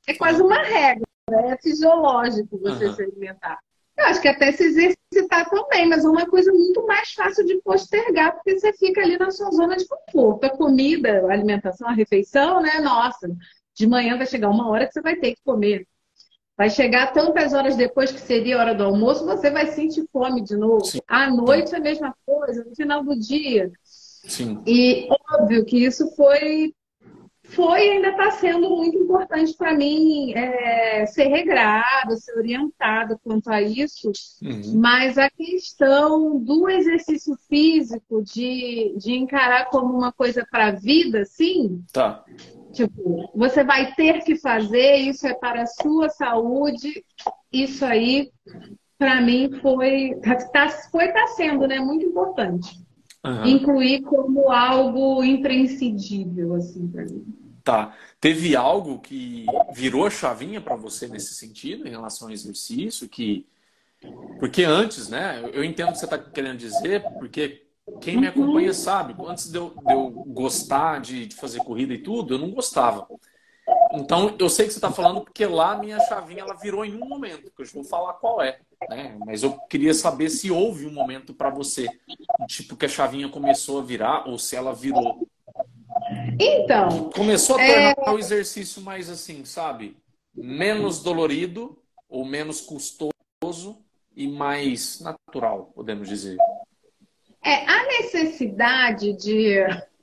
[0.07, 2.93] É quase uma regra, é fisiológico você Aham.
[2.95, 3.59] se alimentar.
[3.97, 7.61] Eu acho que até se exercitar também, mas é uma coisa muito mais fácil de
[7.61, 10.45] postergar, porque você fica ali na sua zona de conforto.
[10.45, 12.79] A comida, a alimentação, a refeição, né?
[12.79, 13.29] Nossa,
[13.75, 15.87] de manhã vai chegar uma hora que você vai ter que comer.
[16.57, 20.43] Vai chegar tantas horas depois que seria a hora do almoço, você vai sentir fome
[20.43, 20.85] de novo.
[20.85, 20.99] Sim.
[21.07, 23.71] À noite é a mesma coisa, no final do dia.
[23.83, 24.61] Sim.
[24.67, 26.73] E óbvio que isso foi,
[27.55, 33.61] foi ainda está sendo muito importante para mim é, ser regrado, ser orientado quanto a
[33.61, 34.11] isso.
[34.41, 34.79] Uhum.
[34.79, 41.25] Mas a questão do exercício físico, de, de encarar como uma coisa para a vida,
[41.25, 42.23] sim, Tá.
[42.71, 47.03] Tipo, você vai ter que fazer, isso é para a sua saúde.
[47.51, 48.31] Isso aí,
[48.97, 50.15] para mim, foi
[50.53, 52.79] tá, foi tá sendo, né, muito importante.
[53.23, 53.47] Aham.
[53.47, 57.25] Incluir como algo imprescindível, assim, para mim.
[57.63, 57.95] Tá.
[58.19, 63.45] Teve algo que virou chavinha para você nesse sentido, em relação ao exercício, que
[64.39, 65.47] porque antes, né?
[65.53, 67.67] Eu entendo o que você está querendo dizer, porque
[67.99, 71.99] quem me acompanha sabe, antes de eu, de eu gostar de, de fazer corrida e
[71.99, 73.07] tudo, eu não gostava.
[73.93, 76.95] Então, eu sei que você está falando porque lá a minha chavinha ela virou em
[76.95, 79.17] um momento, que eu vou falar qual é, né?
[79.25, 81.87] Mas eu queria saber se houve um momento para você,
[82.47, 85.27] tipo que a chavinha começou a virar ou se ela virou.
[86.39, 89.97] Então, Começou a tornar o exercício mais assim, sabe?
[90.33, 91.77] Menos dolorido
[92.09, 93.13] ou menos custoso
[94.15, 96.37] e mais natural, podemos dizer.
[97.43, 99.59] é, a necessidade de,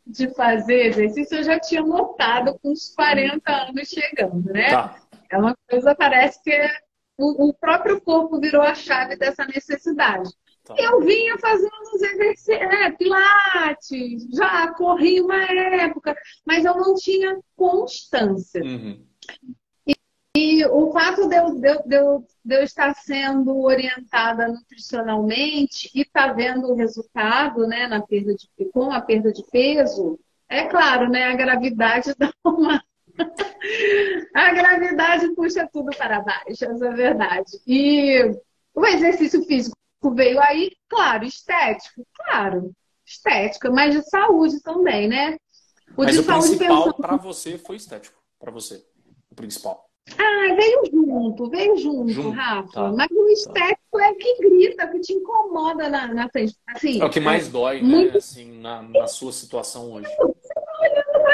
[0.06, 4.70] de fazer exercício eu já tinha notado com os 40 anos chegando, né?
[4.70, 4.96] Tá.
[5.30, 6.70] É uma coisa, parece que é
[7.18, 10.30] o, o próprio corpo virou a chave dessa necessidade.
[10.68, 10.74] Tá.
[10.76, 16.14] Eu vinha fazendo os exercícios, é, pilates, já corri uma época,
[16.46, 18.62] mas eu não tinha constância.
[18.62, 19.02] Uhum.
[19.86, 19.94] E,
[20.36, 26.02] e, o fato de eu, de, de, eu, de eu estar sendo orientada nutricionalmente e
[26.02, 30.66] estar tá vendo o resultado né, na perda de, com a perda de peso, é
[30.66, 31.24] claro, né?
[31.24, 32.82] A gravidade dá uma.
[34.34, 37.52] a gravidade puxa tudo para baixo, essa é verdade.
[37.66, 38.32] E
[38.74, 39.78] o exercício físico
[40.14, 42.72] veio aí, claro, estético, claro,
[43.04, 45.36] estética, mas de saúde também, né?
[45.96, 46.94] O mas de o saúde principal pensando...
[46.96, 48.84] para você foi estético, para você,
[49.30, 49.88] o principal.
[50.16, 52.72] Ah, veio junto, veio junto, junto Rafa.
[52.72, 52.92] Tá.
[52.92, 54.06] Mas o estético tá.
[54.06, 56.56] é que grita, que te incomoda na, na frente.
[56.68, 57.88] Assim, é o que mais é, dói, né?
[57.88, 58.18] Muito...
[58.18, 60.08] Assim, na, na sua situação hoje.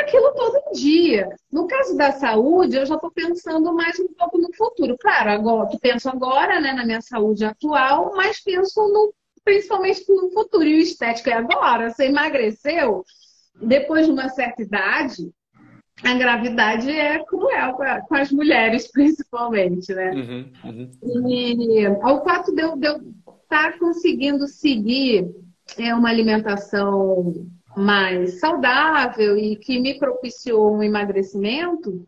[0.05, 1.29] Aquilo todo dia.
[1.51, 4.97] No caso da saúde, eu já estou pensando mais um pouco no futuro.
[4.99, 9.13] Claro, agora, eu penso agora né, na minha saúde atual, mas penso no,
[9.45, 10.65] principalmente no futuro.
[10.65, 11.91] E o estético é agora.
[11.91, 13.05] Você emagreceu,
[13.61, 15.33] depois de uma certa idade,
[16.03, 17.77] a gravidade é cruel
[18.09, 20.11] com as mulheres, principalmente, né?
[20.11, 21.29] Uhum, uhum.
[21.29, 25.31] E ao fato de eu estar tá conseguindo seguir
[25.79, 32.07] é, uma alimentação mais saudável e que me propiciou um emagrecimento,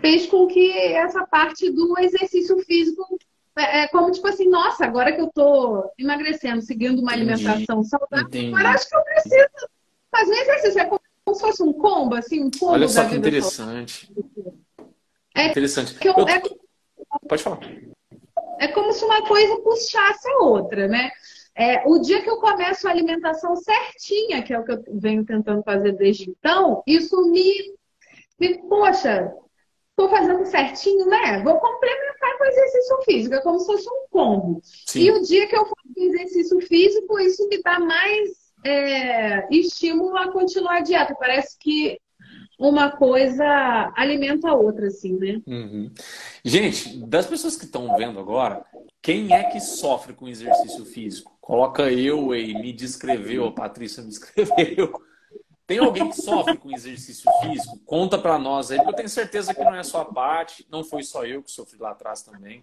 [0.00, 3.04] fez com que essa parte do exercício físico
[3.56, 7.46] é, é como tipo assim, nossa, agora que eu tô emagrecendo, seguindo uma Entendi.
[7.46, 8.54] alimentação saudável, Entendi.
[8.54, 9.68] agora acho que eu preciso
[10.10, 10.80] fazer um exercício.
[10.80, 12.72] É como como se fosse um combo, assim, um combo.
[12.72, 14.12] Olha só que interessante.
[15.34, 15.96] É interessante.
[16.04, 16.28] Eu, eu...
[16.28, 16.42] É...
[17.28, 17.60] Pode falar.
[18.58, 21.10] É como se uma coisa puxasse a outra, né?
[21.60, 25.26] É, o dia que eu começo a alimentação certinha, que é o que eu venho
[25.26, 27.74] tentando fazer desde então, isso me,
[28.40, 29.30] me poxa,
[29.90, 31.42] estou fazendo certinho, né?
[31.42, 34.60] Vou complementar com exercício físico, é como se fosse um combo.
[34.64, 35.00] Sim.
[35.00, 38.30] E o dia que eu faço exercício físico, isso me dá mais
[38.64, 41.14] é, estímulo a continuar a dieta.
[41.14, 42.00] Parece que
[42.60, 45.40] uma coisa alimenta a outra, assim, né?
[45.46, 45.90] Uhum.
[46.44, 48.62] Gente, das pessoas que estão vendo agora,
[49.00, 51.34] quem é que sofre com exercício físico?
[51.40, 54.92] Coloca eu aí, me descreveu, a Patrícia me descreveu.
[55.66, 57.78] Tem alguém que sofre com exercício físico?
[57.86, 60.84] Conta para nós aí, porque eu tenho certeza que não é só a Paty, não
[60.84, 62.62] foi só eu que sofri lá atrás também.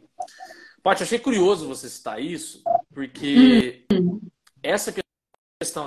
[0.83, 2.61] Paty, achei curioso você citar isso,
[2.93, 4.21] porque uhum.
[4.61, 5.06] essa questão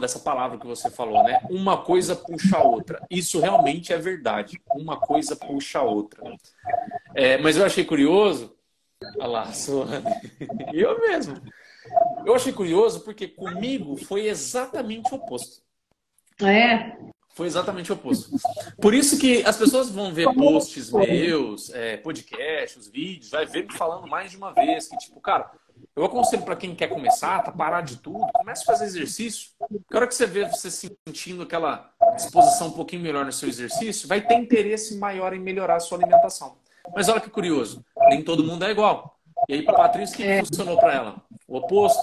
[0.01, 1.41] dessa palavra que você falou, né?
[1.49, 3.07] Uma coisa puxa a outra.
[3.09, 4.61] Isso realmente é verdade.
[4.75, 6.21] Uma coisa puxa a outra.
[7.15, 8.53] É, mas eu achei curioso.
[9.17, 9.53] Olha lá.
[10.75, 11.41] Eu mesmo.
[12.27, 15.63] Eu achei curioso porque comigo foi exatamente o oposto.
[16.43, 16.97] É.
[17.35, 18.31] Foi exatamente o oposto.
[18.81, 23.73] Por isso que as pessoas vão ver posts meus, é, podcasts, vídeos, vai ver me
[23.73, 25.51] falando mais de uma vez que, tipo, cara,
[25.95, 29.51] eu aconselho para quem quer começar, tá parar de tudo, comece a fazer exercício.
[29.91, 34.09] Na hora que você vê você sentindo aquela disposição um pouquinho melhor no seu exercício,
[34.09, 36.59] vai ter interesse maior em melhorar a sua alimentação.
[36.95, 39.19] Mas olha que curioso, nem todo mundo é igual.
[39.49, 40.45] E aí, para Patrícia, o que é.
[40.45, 41.23] funcionou para ela?
[41.49, 42.03] O oposto.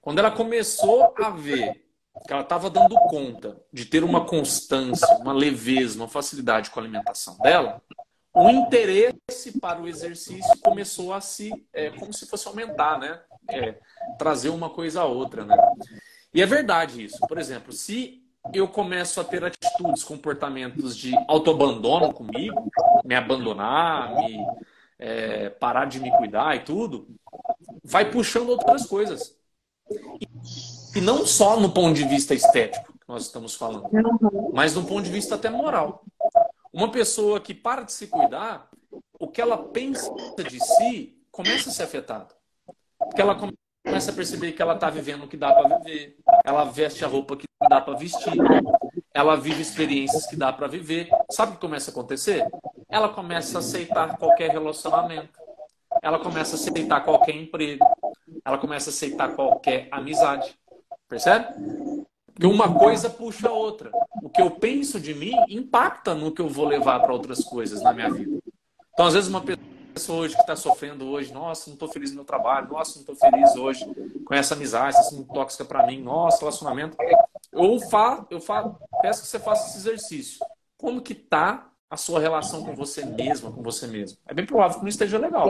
[0.00, 1.87] Quando ela começou a ver
[2.26, 6.82] que ela estava dando conta de ter uma constância, uma leveza, uma facilidade com a
[6.82, 7.82] alimentação dela,
[8.34, 13.20] o interesse para o exercício começou a se, é, como se fosse aumentar, né?
[13.50, 13.74] É,
[14.18, 15.56] trazer uma coisa a outra, né?
[16.32, 17.18] E é verdade isso.
[17.26, 22.70] Por exemplo, se eu começo a ter atitudes, comportamentos de autoabandono comigo,
[23.04, 24.46] me abandonar, me
[24.98, 27.08] é, parar de me cuidar e tudo,
[27.82, 29.36] vai puxando outras coisas.
[29.90, 33.88] E, e não só no ponto de vista estético que nós estamos falando,
[34.52, 36.02] mas no ponto de vista até moral.
[36.72, 38.68] Uma pessoa que para de se cuidar,
[39.16, 42.34] o que ela pensa de si começa a ser afetado.
[42.98, 43.36] Porque ela
[43.84, 47.08] começa a perceber que ela está vivendo o que dá para viver, ela veste a
[47.08, 48.34] roupa que dá para vestir,
[49.14, 51.08] ela vive experiências que dá para viver.
[51.30, 52.44] Sabe o que começa a acontecer?
[52.90, 55.38] Ela começa a aceitar qualquer relacionamento,
[56.02, 57.86] ela começa a aceitar qualquer emprego,
[58.44, 60.58] ela começa a aceitar qualquer amizade.
[61.08, 61.46] Percebe?
[62.26, 63.90] Porque uma coisa puxa a outra.
[64.22, 67.82] O que eu penso de mim impacta no que eu vou levar para outras coisas
[67.82, 68.38] na minha vida.
[68.92, 69.42] Então, às vezes, uma
[69.94, 73.00] pessoa hoje que está sofrendo hoje, nossa, não estou feliz no meu trabalho, nossa, não
[73.00, 73.84] estou feliz hoje
[74.24, 76.96] com essa amizade, essa muito tóxica para mim, nossa, relacionamento.
[77.52, 80.38] Eu falo, eu falo, peço que você faça esse exercício.
[80.76, 84.18] Como que tá a sua relação com você mesma, com você mesmo?
[84.26, 85.48] É bem provável que não esteja legal.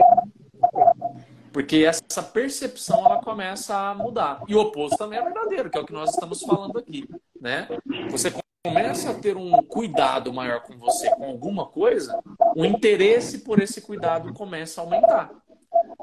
[1.59, 4.41] Porque essa percepção ela começa a mudar.
[4.47, 7.05] E o oposto também é verdadeiro, que é o que nós estamos falando aqui,
[7.37, 7.67] né?
[8.09, 8.33] Você
[8.65, 12.17] começa a ter um cuidado maior com você com alguma coisa,
[12.55, 15.31] o interesse por esse cuidado começa a aumentar.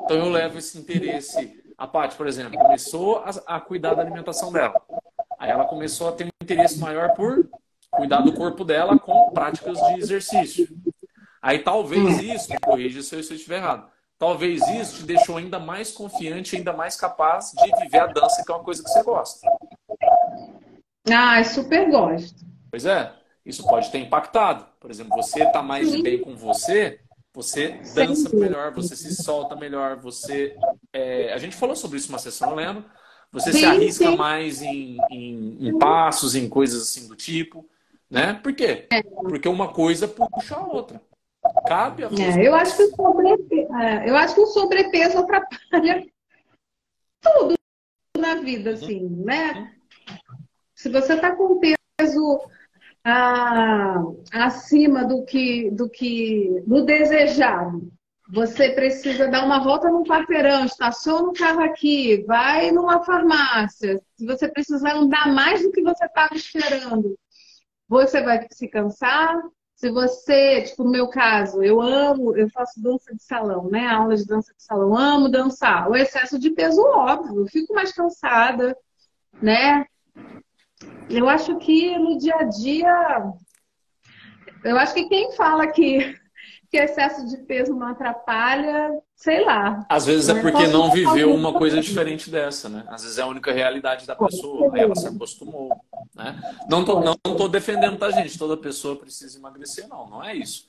[0.04, 1.58] Então eu levo esse interesse.
[1.78, 4.78] A Paty, por exemplo, começou a, a cuidar da alimentação dela.
[5.38, 7.48] Aí ela começou a ter um interesse maior por
[7.92, 10.68] cuidar do corpo dela com práticas de exercício.
[11.40, 16.56] Aí talvez isso, corrija se eu estiver errado, talvez isso te deixou ainda mais confiante,
[16.56, 19.48] ainda mais capaz de viver a dança, que é uma coisa que você gosta.
[21.10, 22.44] Ah, super gosto.
[22.70, 23.12] Pois é,
[23.44, 24.66] isso pode ter impactado.
[24.80, 25.96] Por exemplo, você está mais Sim.
[25.96, 27.00] de bem com você,
[27.32, 30.56] você dança melhor, você se solta melhor, você.
[30.92, 31.32] É...
[31.32, 32.84] a gente falou sobre isso uma sessão, eu lembro.
[33.32, 34.16] Você sim, se arrisca sim.
[34.16, 37.68] mais em, em, em, passos, em coisas assim do tipo,
[38.10, 38.34] né?
[38.34, 38.86] Por quê?
[38.90, 39.02] É.
[39.02, 41.02] Porque uma coisa puxa a outra.
[41.66, 46.06] Cabe a é, eu acho que o sobrepeso, é, eu acho que o sobrepeso atrapalha
[47.20, 47.54] tudo
[48.18, 49.72] na vida, assim, né?
[50.74, 52.40] Se você está com peso
[53.04, 57.92] ah, acima do que, do que do desejado,
[58.28, 64.00] você precisa dar uma volta no quarteirão, estaciona o carro aqui, vai numa farmácia.
[64.16, 67.16] Se você precisar andar mais do que você estava esperando,
[67.88, 69.40] você vai se cansar,
[69.76, 73.86] se você, tipo, no meu caso, eu amo, eu faço dança de salão, né?
[73.86, 75.90] Aula de dança de salão, amo dançar.
[75.90, 78.74] O excesso de peso, óbvio, eu fico mais cansada,
[79.40, 79.84] né?
[81.10, 83.32] Eu acho que no dia a dia,
[84.64, 86.18] eu acho que quem fala que,
[86.70, 89.84] que excesso de peso não atrapalha, sei lá.
[89.88, 90.42] Às vezes é né?
[90.42, 92.84] porque não viveu uma coisa diferente dessa, né?
[92.88, 95.70] Às vezes é a única realidade da pessoa, aí ela se acostumou.
[96.14, 96.38] Né?
[96.68, 98.38] Não estou não, não tô defendendo, tá, gente?
[98.38, 100.08] Toda pessoa precisa emagrecer, não.
[100.08, 100.68] Não é isso.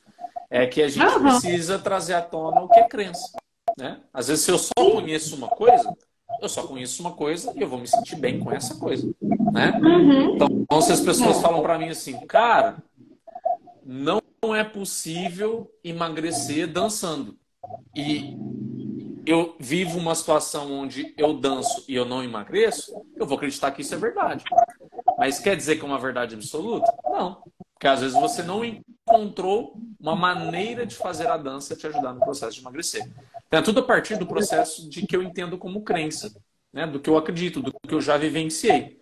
[0.50, 1.22] É que a gente uhum.
[1.24, 3.32] precisa trazer à tona o que é crença.
[3.78, 4.00] Né?
[4.14, 5.96] Às vezes, se eu só conheço uma coisa,
[6.42, 9.08] eu só conheço uma coisa e eu vou me sentir bem com essa coisa.
[9.52, 9.80] Né?
[9.82, 10.36] Uhum.
[10.36, 12.78] Então, se as pessoas falam para mim assim, cara,
[13.86, 14.22] não
[14.56, 17.38] é possível emagrecer dançando.
[17.96, 18.36] E
[19.26, 23.82] eu vivo uma situação onde eu danço e eu não emagreço, eu vou acreditar que
[23.82, 24.44] isso é verdade.
[25.18, 26.94] Mas quer dizer que é uma verdade absoluta?
[27.04, 27.44] Não.
[27.74, 32.22] Porque às vezes você não encontrou uma maneira de fazer a dança te ajudar no
[32.22, 33.04] processo de emagrecer.
[33.48, 36.34] Então, é tudo a partir do processo de que eu entendo como crença,
[36.72, 36.88] né?
[36.88, 39.00] do que eu acredito, do que eu já vivenciei.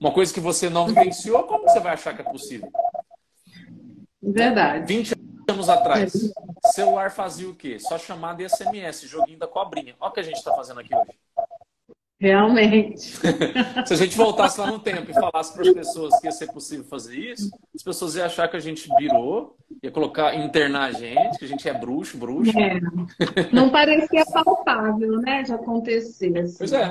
[0.00, 2.70] Uma coisa que você não vivenciou, como você vai achar que é possível?
[4.22, 4.86] Verdade.
[4.86, 5.14] 20
[5.48, 6.12] anos atrás,
[6.72, 7.78] celular fazia o quê?
[7.78, 9.94] Só chamada e SMS, joguinho da cobrinha.
[10.00, 11.18] Olha o que a gente está fazendo aqui hoje.
[12.20, 13.12] Realmente.
[13.86, 16.48] Se a gente voltasse lá no tempo e falasse para as pessoas que ia ser
[16.48, 20.92] possível fazer isso, as pessoas iam achar que a gente virou, ia colocar, internar a
[20.92, 22.52] gente, que a gente é bruxo, bruxo.
[22.58, 22.80] É.
[23.52, 26.36] Não parecia palpável, né, de acontecer.
[26.38, 26.58] Assim.
[26.58, 26.90] Pois é.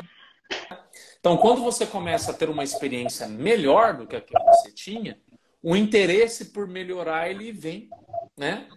[1.20, 5.20] Então, quando você começa a ter uma experiência melhor do que a que você tinha,
[5.68, 7.90] o interesse por melhorar ele vem,
[8.38, 8.70] né?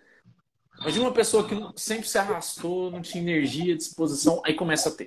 [0.81, 5.07] Imagina uma pessoa que sempre se arrastou, não tinha energia, disposição, aí começa a ter.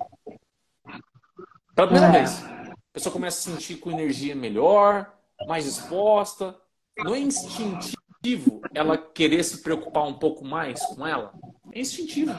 [1.74, 2.20] Pela primeira é.
[2.20, 2.42] vez.
[2.42, 5.14] A pessoa começa a sentir com energia melhor,
[5.46, 6.58] mais exposta.
[6.96, 11.34] Não é instintivo ela querer se preocupar um pouco mais com ela?
[11.70, 12.32] É instintivo.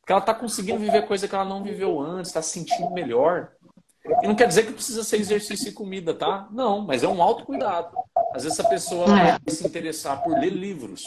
[0.00, 3.52] Porque ela está conseguindo viver coisa que ela não viveu antes, está se sentindo melhor.
[4.04, 6.48] E não quer dizer que precisa ser exercício e comida, tá?
[6.50, 7.96] Não, mas é um autocuidado.
[8.34, 9.38] Às vezes a pessoa é.
[9.38, 11.04] vai se interessar por ler livros.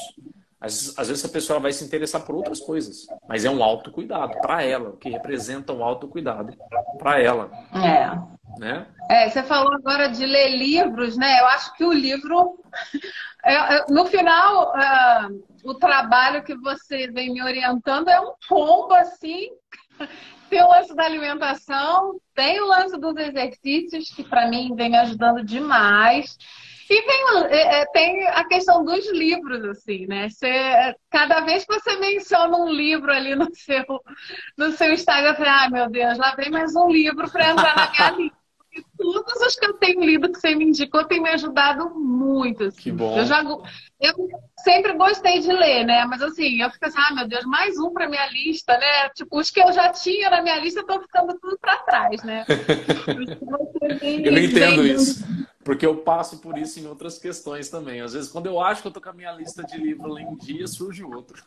[0.60, 4.40] Às, às, vezes a pessoa vai se interessar por outras coisas, mas é um autocuidado
[4.42, 6.56] para ela, o que representa um autocuidado
[6.98, 7.52] para ela.
[7.76, 8.36] É.
[8.60, 8.88] Né?
[9.10, 11.42] É, você falou agora de ler livros, né?
[11.42, 12.58] Eu acho que o livro,
[13.44, 14.74] é, é, no final,
[15.64, 19.50] o trabalho que você vem me orientando é um combo assim.
[20.56, 24.96] Tem o lance da alimentação, tem o lance dos exercícios, que para mim vem me
[24.96, 26.38] ajudando demais.
[26.89, 30.30] E tem, é, é, tem a questão dos livros, assim, né?
[30.30, 33.84] Você, cada vez que você menciona um livro ali no seu,
[34.58, 37.76] no seu Instagram, você fala, ah, meu Deus, lá vem mais um livro para entrar
[37.76, 38.38] na minha lista.
[38.98, 42.66] Todos os que eu tenho lido que você me indicou têm me ajudado muito.
[42.66, 42.82] Assim.
[42.82, 43.18] Que bom.
[43.18, 44.14] Eu, já, eu
[44.64, 46.06] sempre gostei de ler, né?
[46.06, 49.10] Mas assim, eu fico assim, ah, meu Deus, mais um para minha lista, né?
[49.10, 52.45] Tipo, os que eu já tinha na minha lista estão ficando tudo para trás, né?
[54.24, 55.26] eu entendo isso.
[55.66, 57.99] Porque eu passo por isso em outras questões também.
[57.99, 60.36] Às vezes, quando eu acho que eu tô com a minha lista de livros em
[60.36, 61.43] dia, surge outro.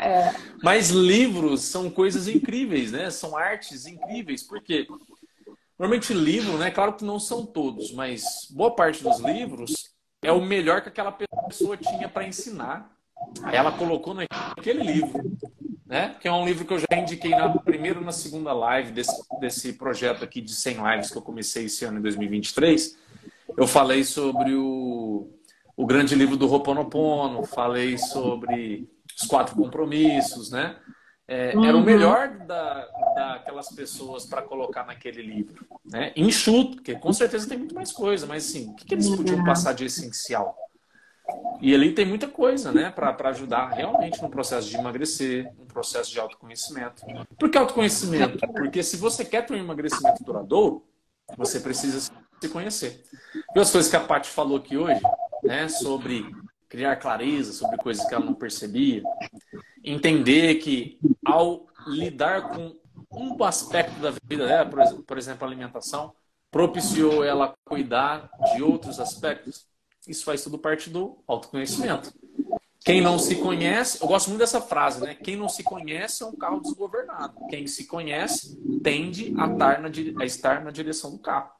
[0.00, 0.34] É, é.
[0.62, 3.10] Mas livros são coisas incríveis, né?
[3.10, 4.42] São artes incríveis.
[4.42, 4.86] Por quê?
[5.78, 6.70] Normalmente livro, né?
[6.70, 9.90] Claro que não são todos, mas boa parte dos livros
[10.22, 12.90] é o melhor que aquela pessoa tinha para ensinar.
[13.42, 15.22] Aí ela colocou naquele livro
[15.90, 16.16] né?
[16.20, 19.12] Que é um livro que eu já indiquei na primeira ou na segunda live desse,
[19.40, 22.96] desse projeto aqui de 100 lives que eu comecei esse ano em 2023.
[23.56, 25.28] Eu falei sobre o,
[25.76, 28.88] o grande livro do Roponopono, falei sobre
[29.20, 30.76] os quatro compromissos, né?
[31.30, 31.64] é, uhum.
[31.64, 35.64] era o melhor da, daquelas pessoas para colocar naquele livro.
[35.84, 36.12] Né?
[36.16, 39.44] Enxuto, porque com certeza tem muito mais coisa, mas assim, o que, que eles podiam
[39.44, 40.56] passar de essencial?
[41.60, 46.10] E ali tem muita coisa, né, para ajudar realmente no processo de emagrecer, no processo
[46.10, 47.02] de autoconhecimento.
[47.38, 48.38] Por que autoconhecimento?
[48.52, 50.86] Porque se você quer ter um emagrecimento duradouro,
[51.36, 52.00] você precisa
[52.40, 53.04] se conhecer.
[53.54, 55.00] E as coisas que a Paty falou aqui hoje,
[55.42, 56.24] né, sobre
[56.70, 59.02] criar clareza sobre coisas que ela não percebia,
[59.84, 62.76] entender que ao lidar com
[63.12, 64.70] um aspecto da vida dela,
[65.04, 66.14] por exemplo, a alimentação,
[66.48, 69.66] propiciou ela cuidar de outros aspectos,
[70.06, 72.12] isso faz tudo parte do autoconhecimento.
[72.82, 75.14] Quem não se conhece, eu gosto muito dessa frase, né?
[75.14, 77.34] Quem não se conhece é um carro desgovernado.
[77.50, 79.88] Quem se conhece tende a estar na,
[80.20, 81.50] a estar na direção do carro.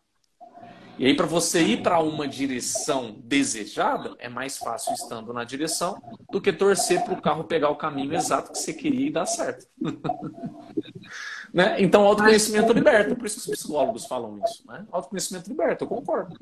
[0.99, 5.99] E aí, para você ir para uma direção desejada, é mais fácil estando na direção
[6.31, 9.25] do que torcer para o carro pegar o caminho exato que você queria e dar
[9.25, 9.67] certo.
[11.55, 11.81] né?
[11.81, 13.15] Então, autoconhecimento liberta.
[13.17, 14.63] Por isso que os psicólogos falam isso.
[14.67, 14.85] Né?
[14.93, 16.37] Autoconhecimento liberta, eu concordo.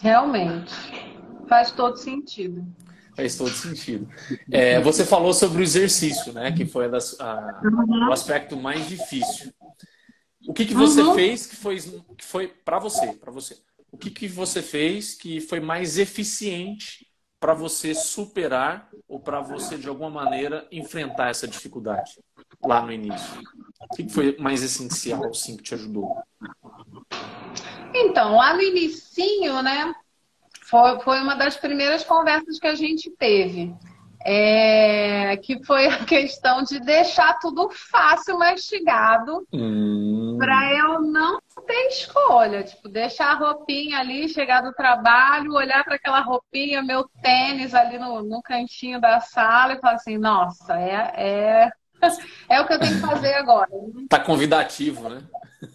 [0.00, 0.74] Realmente.
[1.48, 2.66] Faz todo sentido.
[3.14, 4.08] Faz todo sentido.
[4.50, 6.52] É, você falou sobre o exercício, né?
[6.52, 8.08] Que foi das, a, uhum.
[8.08, 9.52] o aspecto mais difícil.
[10.46, 11.14] O que, que você uhum.
[11.14, 13.56] fez que foi, que foi para você, para você?
[13.90, 17.05] O que, que você fez que foi mais eficiente
[17.38, 22.18] para você superar ou para você de alguma maneira enfrentar essa dificuldade
[22.64, 23.40] lá no início?
[23.90, 26.16] O que, foi mais essencial, sim, que te ajudou?
[27.94, 29.94] Então, lá no inicinho, né,
[30.62, 33.74] foi, foi uma das primeiras conversas que a gente teve
[34.28, 40.36] é, que foi a questão de deixar tudo fácil, mastigado, hum.
[40.36, 42.62] para eu não ter escolha.
[42.62, 47.98] Tipo, deixar a roupinha ali, chegar do trabalho, olhar para aquela roupinha, meu tênis ali
[47.98, 51.70] no, no cantinho da sala e falar assim: nossa, é, é,
[52.48, 53.70] é o que eu tenho que fazer agora.
[54.08, 55.22] Tá convidativo, né?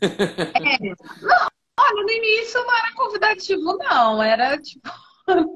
[0.01, 0.89] É.
[1.21, 1.47] Não,
[1.79, 4.23] olha, no início não era convidativo, não.
[4.23, 4.89] Era tipo.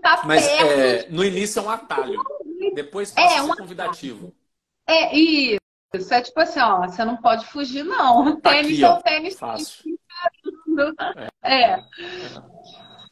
[0.01, 2.23] Tá Mas é, no início é um atalho.
[2.75, 4.33] Depois é, passa é, um convidativo.
[4.87, 5.59] É, isso.
[6.11, 8.39] É tipo assim, ó, você não pode fugir, não.
[8.39, 9.37] Tá tênis é o tênis.
[9.37, 9.94] Fácil.
[11.43, 11.63] É.
[11.63, 11.83] é.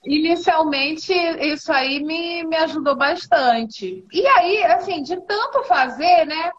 [0.05, 4.05] Inicialmente, isso aí me, me ajudou bastante.
[4.11, 6.51] E aí, assim, de tanto fazer, né?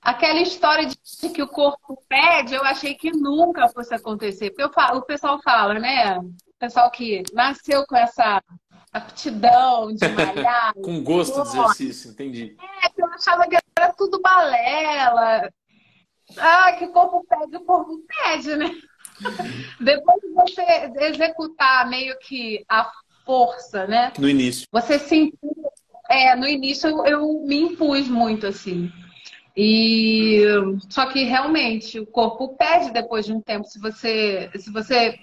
[0.00, 4.50] Aquela história de que o corpo pede, eu achei que nunca fosse acontecer.
[4.50, 6.18] Porque eu falo, o pessoal fala, né?
[6.18, 8.42] O pessoal que nasceu com essa
[8.92, 10.72] aptidão de malhar.
[10.74, 12.56] Com gosto de exercício, entendi.
[12.58, 15.50] É, eu achava que era tudo balela.
[16.36, 18.70] Ah, que o corpo pede, o corpo pede, né?
[19.80, 22.90] Depois de você executar meio que a
[23.24, 24.12] força, né?
[24.18, 24.66] No início.
[24.72, 25.38] Você sentiu.
[26.10, 28.90] É, no início eu, eu me impus muito, assim.
[29.56, 30.44] E
[30.88, 33.66] só que realmente o corpo pede depois de um tempo.
[33.66, 35.18] Se você, se você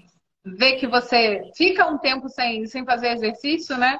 [0.45, 3.97] vê que você fica um tempo sem, sem fazer exercício, né?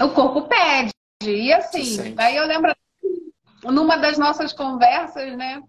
[0.00, 0.92] O corpo pede.
[1.22, 2.74] E assim, aí eu lembro
[3.64, 5.60] numa das nossas conversas, né?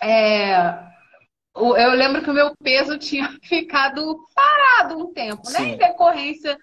[0.00, 0.87] É,
[1.76, 5.52] eu lembro que o meu peso tinha ficado parado um tempo, Sim.
[5.52, 5.68] né?
[5.70, 6.58] Em decorrência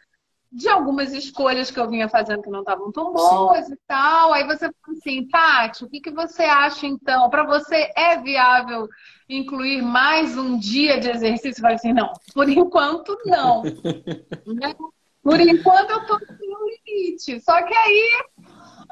[0.51, 3.73] de algumas escolhas que eu vinha fazendo que não estavam tão boas Sim.
[3.73, 4.31] e tal.
[4.31, 7.29] Aí você fala assim, Tati, o que, que você acha então?
[7.29, 8.87] Para você é viável
[9.27, 11.61] incluir mais um dia de exercício?
[11.61, 13.63] Vai assim, não, por enquanto não.
[14.47, 14.73] né?
[15.21, 17.41] Por enquanto eu estou no limite.
[17.41, 18.23] Só que aí,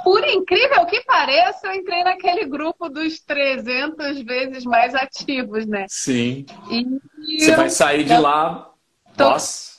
[0.04, 5.86] por incrível que pareça, eu entrei naquele grupo dos 300 vezes mais ativos, né?
[5.90, 6.46] Sim.
[6.70, 8.72] E Você vai sair de lá,
[9.18, 9.30] tô...
[9.30, 9.74] nossa.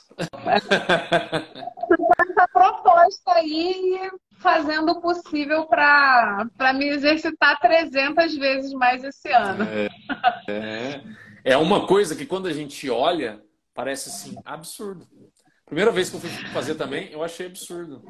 [2.19, 9.65] essa proposta aí fazendo o possível para me exercitar 300 vezes mais esse ano.
[9.65, 9.89] É,
[10.49, 11.03] é,
[11.45, 13.43] é uma coisa que quando a gente olha,
[13.75, 15.07] parece assim, absurdo.
[15.65, 18.05] Primeira vez que eu fui fazer também, eu achei absurdo.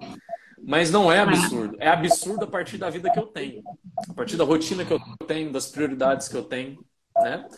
[0.66, 1.76] Mas não é absurdo.
[1.78, 3.62] É absurdo a partir da vida que eu tenho.
[4.08, 6.84] A partir da rotina que eu tenho, das prioridades que eu tenho.
[7.16, 7.48] Né?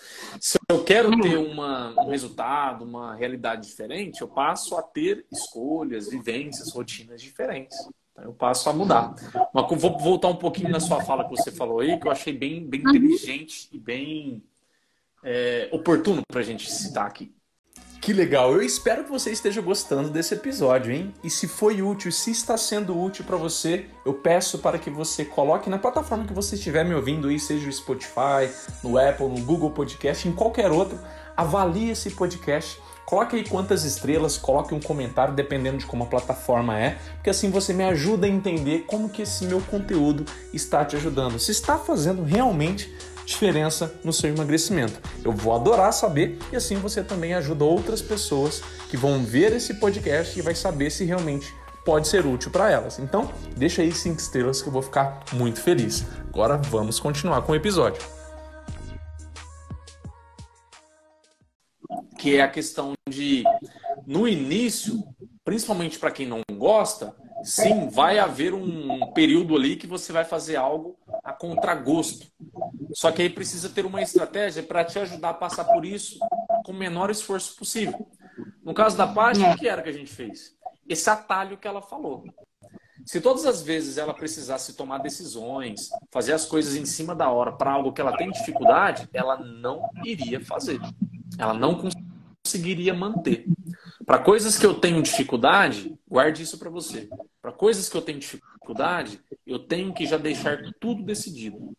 [0.41, 6.11] Se eu quero ter uma, um resultado, uma realidade diferente, eu passo a ter escolhas,
[6.11, 7.79] vivências, rotinas diferentes.
[8.13, 9.15] Então, eu passo a mudar.
[9.53, 12.33] Mas vou voltar um pouquinho na sua fala que você falou aí, que eu achei
[12.33, 14.43] bem, bem inteligente e bem
[15.23, 17.36] é, oportuno para a gente citar aqui.
[18.07, 18.53] Que legal!
[18.53, 21.13] Eu espero que você esteja gostando desse episódio, hein?
[21.25, 25.25] E se foi útil, se está sendo útil para você, eu peço para que você
[25.25, 28.49] coloque na plataforma que você estiver me ouvindo aí, seja o Spotify,
[28.81, 30.97] no Apple, no Google Podcast, em qualquer outro,
[31.37, 32.81] avalie esse podcast.
[33.05, 37.51] Coloque aí quantas estrelas, coloque um comentário dependendo de como a plataforma é, porque assim
[37.51, 41.41] você me ajuda a entender como que esse meu conteúdo está te ajudando.
[41.41, 42.89] Se está fazendo realmente
[43.27, 45.01] diferença no seu emagrecimento.
[45.25, 49.75] Eu vou adorar saber e assim você também ajuda outras pessoas que vão ver esse
[49.75, 51.53] podcast e vai saber se realmente
[51.85, 52.99] pode ser útil para elas.
[52.99, 56.05] Então, deixa aí cinco estrelas que eu vou ficar muito feliz.
[56.29, 58.03] Agora vamos continuar com o episódio.
[62.19, 63.45] Que é a questão de
[64.07, 65.03] no início,
[65.45, 70.57] principalmente para quem não gosta, sim, vai haver um período ali que você vai fazer
[70.57, 72.27] algo a contragosto.
[72.93, 76.19] Só que aí precisa ter uma estratégia para te ajudar a passar por isso
[76.65, 78.07] com o menor esforço possível.
[78.63, 80.57] No caso da Paty, o que era que a gente fez?
[80.89, 82.25] esse atalho que ela falou.
[83.05, 87.53] Se todas as vezes ela precisasse tomar decisões, fazer as coisas em cima da hora
[87.53, 90.81] para algo que ela tem dificuldade, ela não iria fazer.
[91.39, 91.89] Ela não
[92.45, 93.47] conseguiria manter.
[94.07, 97.09] Para coisas que eu tenho dificuldade, guarde isso para você.
[97.43, 101.77] Para coisas que eu tenho dificuldade, eu tenho que já deixar tudo decidido.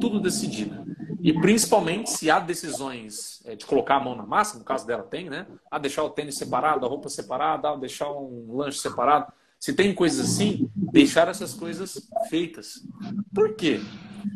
[0.00, 0.82] Tudo decidido.
[1.22, 5.02] E principalmente se há decisões é, de colocar a mão na massa, no caso dela
[5.02, 5.46] tem, né?
[5.70, 9.30] Ah, deixar o tênis separado, a roupa separada, ah, deixar um lanche separado.
[9.58, 12.82] Se tem coisas assim, deixar essas coisas feitas.
[13.34, 13.82] Por quê?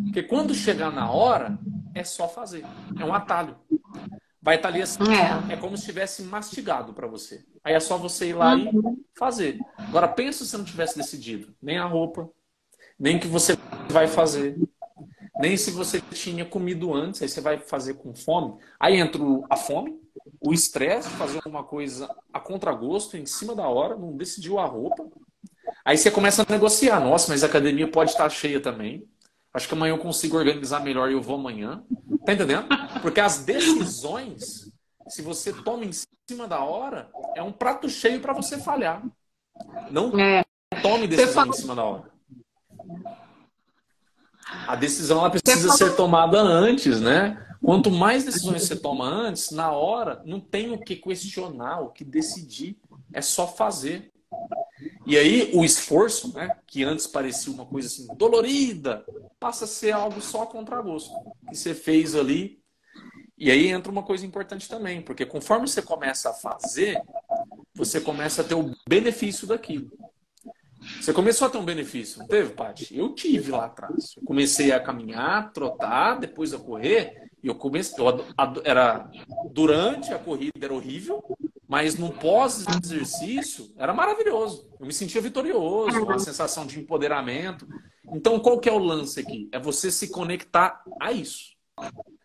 [0.04, 1.58] Porque quando chegar na hora,
[1.94, 2.66] é só fazer.
[2.98, 3.56] É um atalho.
[4.44, 7.42] Vai estar ali assim, é, é como se tivesse mastigado para você.
[7.64, 8.94] Aí é só você ir lá uhum.
[8.98, 9.58] e fazer.
[9.78, 11.54] Agora, pensa se você não tivesse decidido.
[11.62, 12.28] Nem a roupa,
[13.00, 13.56] nem o que você
[13.90, 14.58] vai fazer,
[15.40, 18.58] nem se você tinha comido antes, aí você vai fazer com fome.
[18.78, 19.18] Aí entra
[19.48, 19.98] a fome,
[20.38, 25.08] o estresse, fazer uma coisa a contragosto, em cima da hora, não decidiu a roupa.
[25.82, 27.00] Aí você começa a negociar.
[27.00, 29.08] Nossa, mas a academia pode estar cheia também.
[29.54, 31.84] Acho que amanhã eu consigo organizar melhor e eu vou amanhã.
[32.26, 32.66] Tá entendendo?
[33.00, 34.72] Porque as decisões,
[35.06, 35.92] se você toma em
[36.28, 39.00] cima da hora, é um prato cheio para você falhar.
[39.92, 40.42] Não é.
[40.82, 42.10] tome decisão em cima da hora.
[44.66, 47.40] A decisão ela precisa ser tomada antes, né?
[47.62, 52.04] Quanto mais decisões você toma antes, na hora, não tem o que questionar, o que
[52.04, 52.76] decidir.
[53.12, 54.12] É só fazer.
[55.06, 59.04] E aí o esforço, né, que antes parecia uma coisa assim dolorida,
[59.38, 61.12] passa a ser algo só contra gosto.
[61.48, 62.62] Que você fez ali.
[63.36, 67.02] E aí entra uma coisa importante também, porque conforme você começa a fazer,
[67.74, 69.90] você começa a ter o benefício daquilo.
[71.00, 72.96] Você começou a ter um benefício, não teve, Paty?
[72.96, 74.14] Eu tive lá atrás.
[74.16, 77.30] Eu comecei a caminhar, trotar, depois a correr.
[77.42, 77.96] E eu comecei.
[77.98, 78.24] Eu,
[78.64, 79.10] era
[79.50, 81.22] durante a corrida era horrível,
[81.74, 84.70] mas no pós-exercício era maravilhoso.
[84.78, 87.66] Eu me sentia vitorioso, uma sensação de empoderamento.
[88.12, 89.48] Então, qual que é o lance aqui?
[89.50, 91.56] É você se conectar a isso.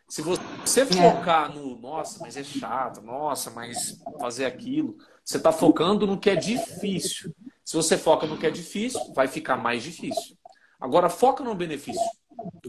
[0.07, 4.95] Se você focar no, nossa, mas é chato, nossa, mas fazer aquilo,
[5.25, 7.33] você está focando no que é difícil.
[7.65, 10.37] Se você foca no que é difícil, vai ficar mais difícil.
[10.79, 12.07] Agora, foca no benefício.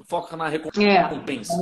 [0.07, 1.55] Foca na recompensa.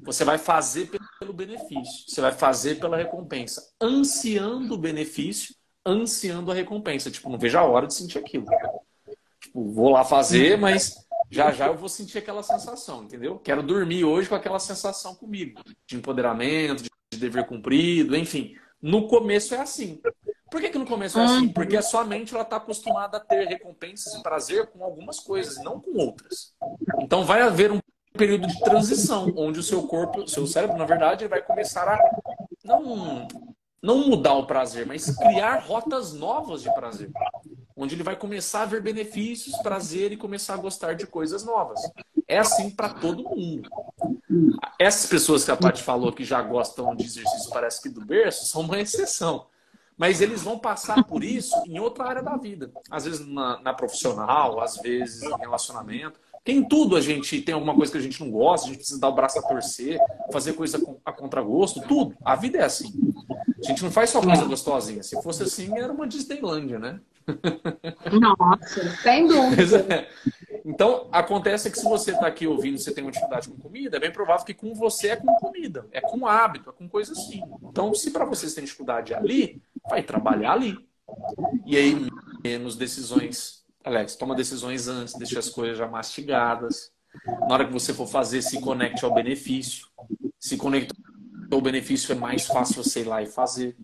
[0.00, 2.04] Você vai fazer pelo benefício.
[2.08, 3.62] Você vai fazer pela recompensa.
[3.80, 5.54] Ansiando o benefício,
[5.86, 7.10] ansiando a recompensa.
[7.10, 8.46] Tipo, não vejo a hora de sentir aquilo.
[9.40, 10.96] Tipo, vou lá fazer, mas
[11.30, 13.38] já já eu vou sentir aquela sensação, entendeu?
[13.38, 15.60] Quero dormir hoje com aquela sensação comigo.
[15.86, 18.54] De empoderamento, de dever cumprido, enfim.
[18.80, 20.00] No começo é assim.
[20.52, 21.46] Por que, que no começo é assim?
[21.46, 21.52] Uhum.
[21.54, 25.80] Porque a sua mente está acostumada a ter recompensas e prazer com algumas coisas, não
[25.80, 26.52] com outras.
[27.00, 27.80] Então vai haver um
[28.12, 31.98] período de transição, onde o seu corpo, o seu cérebro, na verdade, vai começar a
[32.62, 33.26] não,
[33.82, 37.10] não mudar o prazer, mas criar rotas novas de prazer.
[37.74, 41.80] Onde ele vai começar a ver benefícios, prazer e começar a gostar de coisas novas.
[42.28, 43.70] É assim para todo mundo.
[44.78, 48.44] Essas pessoas que a Paty falou que já gostam de exercício, parece que do berço,
[48.44, 49.46] são uma exceção.
[50.02, 52.72] Mas eles vão passar por isso em outra área da vida.
[52.90, 56.18] Às vezes na, na profissional, às vezes em relacionamento.
[56.32, 58.78] Porque em tudo a gente tem alguma coisa que a gente não gosta, a gente
[58.78, 60.00] precisa dar o braço a torcer,
[60.32, 62.16] fazer coisa a contragosto, tudo.
[62.24, 62.92] A vida é assim.
[63.60, 65.04] A gente não faz só coisa gostosinha.
[65.04, 66.98] Se fosse assim, era uma Disneylândia, né?
[68.20, 69.86] Nossa, sem dúvida.
[69.88, 70.08] É.
[70.64, 74.00] Então, acontece que se você está aqui ouvindo você tem uma dificuldade com comida, é
[74.00, 77.42] bem provável que com você é com comida, é com hábito, é com coisa assim.
[77.62, 80.76] Então, se para vocês tem dificuldade ali, vai trabalhar ali.
[81.66, 82.08] E aí,
[82.42, 83.62] menos decisões.
[83.84, 86.90] Alex, toma decisões antes, deixa as coisas já mastigadas.
[87.40, 89.86] Na hora que você for fazer, se conecte ao benefício.
[90.38, 90.94] Se conecta
[91.50, 93.76] ao benefício, é mais fácil você ir lá e fazer.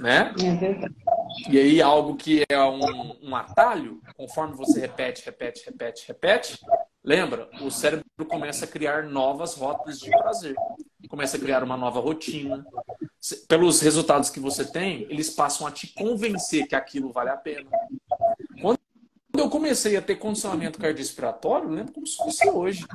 [0.00, 0.34] Né?
[0.38, 1.50] É.
[1.50, 6.60] E aí, algo que é um, um atalho, conforme você repete, repete, repete, repete,
[7.02, 7.48] lembra?
[7.62, 10.54] O cérebro começa a criar novas rotas de prazer.
[11.08, 12.66] começa a criar uma nova rotina.
[13.48, 17.68] Pelos resultados que você tem, eles passam a te convencer que aquilo vale a pena.
[18.60, 18.78] Quando
[19.36, 22.86] eu comecei a ter condicionamento cardiorrespiratório, lembro como se fosse hoje.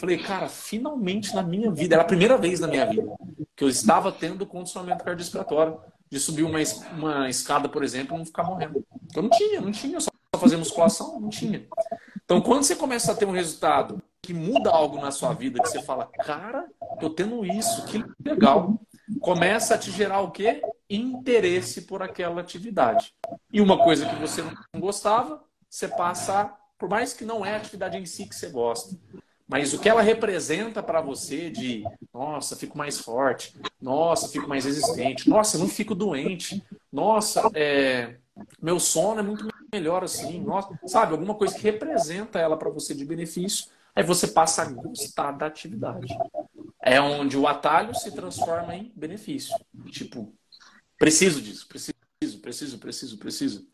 [0.00, 3.16] Falei, cara, finalmente na minha vida, era a primeira vez na minha vida
[3.58, 5.80] que eu estava tendo condicionamento cardiorrespiratório.
[6.10, 6.58] De subir uma,
[6.96, 8.82] uma escada, por exemplo, e não ficar morrendo.
[9.14, 10.08] Eu não tinha, não tinha, só
[10.38, 11.66] fazer musculação, não tinha.
[12.24, 15.68] Então, quando você começa a ter um resultado que muda algo na sua vida, que
[15.68, 16.66] você fala, cara,
[16.98, 18.80] tô tendo isso, que legal.
[19.20, 20.62] Começa a te gerar o quê?
[20.88, 23.14] Interesse por aquela atividade.
[23.52, 27.56] E uma coisa que você não gostava, você passa, por mais que não é a
[27.56, 28.96] atividade em si que você gosta,
[29.48, 31.82] mas o que ela representa para você de,
[32.12, 38.16] nossa, fico mais forte, nossa, fico mais resistente, nossa, não fico doente, nossa, é,
[38.60, 42.94] meu sono é muito melhor assim, nossa, sabe, alguma coisa que representa ela para você
[42.94, 46.14] de benefício, aí você passa a gostar da atividade.
[46.82, 49.56] É onde o atalho se transforma em benefício.
[49.90, 50.32] Tipo,
[50.96, 53.68] preciso disso, preciso, preciso, preciso, preciso.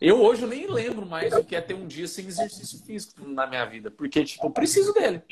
[0.00, 3.46] Eu hoje nem lembro mais o que é ter um dia sem exercício físico na
[3.46, 5.22] minha vida, porque tipo, eu preciso dele.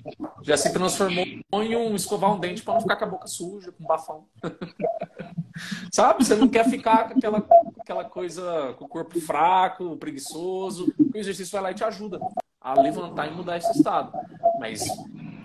[0.42, 3.72] Já se transformou em um escovar um dente para não ficar com a boca suja,
[3.72, 4.26] com bafão.
[5.92, 6.24] Sabe?
[6.24, 7.46] Você não quer ficar com aquela,
[7.80, 10.92] aquela coisa com o corpo fraco, preguiçoso.
[10.98, 12.20] O exercício vai lá e te ajuda
[12.60, 14.12] a levantar e mudar esse estado.
[14.58, 14.86] Mas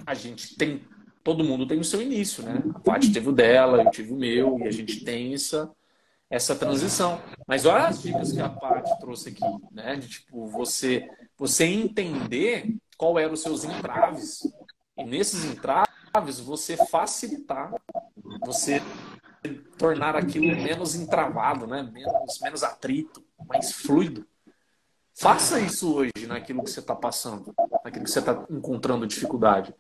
[0.05, 0.83] a gente tem,
[1.27, 2.63] todo mundo tem o seu início, né?
[2.73, 5.69] A Paty teve o dela, eu tive o meu, e a gente tem essa
[6.29, 7.21] essa transição.
[7.45, 9.97] Mas olha as dicas que a Paty trouxe aqui, né?
[9.97, 11.05] De tipo, você,
[11.37, 14.49] você entender qual eram os seus entraves.
[14.97, 17.73] E nesses entraves, você facilitar,
[18.45, 18.81] você
[19.77, 21.83] tornar aquilo menos entravado, né?
[21.93, 24.25] menos, menos atrito, mais fluido.
[25.19, 27.51] Faça isso hoje naquilo que você está passando,
[27.83, 29.73] naquilo que você está encontrando dificuldade.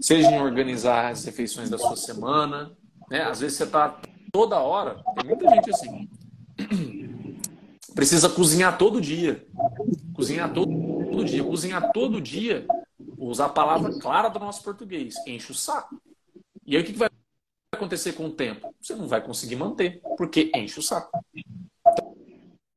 [0.00, 2.76] Seja em organizar as refeições da sua semana,
[3.08, 3.22] né?
[3.22, 4.00] Às vezes você está
[4.32, 5.00] toda hora.
[5.14, 6.10] Tem muita gente assim.
[7.94, 9.46] Precisa cozinhar todo dia.
[10.12, 10.72] Cozinhar todo,
[11.10, 11.44] todo dia.
[11.44, 12.66] Cozinhar todo dia,
[13.16, 16.02] usar a palavra clara do nosso português, enche o saco.
[16.66, 17.08] E aí o que vai
[17.72, 18.74] acontecer com o tempo?
[18.80, 21.16] Você não vai conseguir manter, porque enche o saco.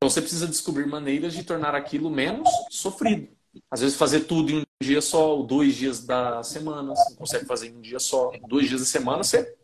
[0.04, 3.26] Então você precisa descobrir maneiras de tornar aquilo menos sofrido.
[3.70, 7.46] Às vezes fazer tudo em um dia só, ou dois dias da semana, você consegue
[7.46, 8.30] fazer em um dia só.
[8.46, 9.56] Dois dias da semana você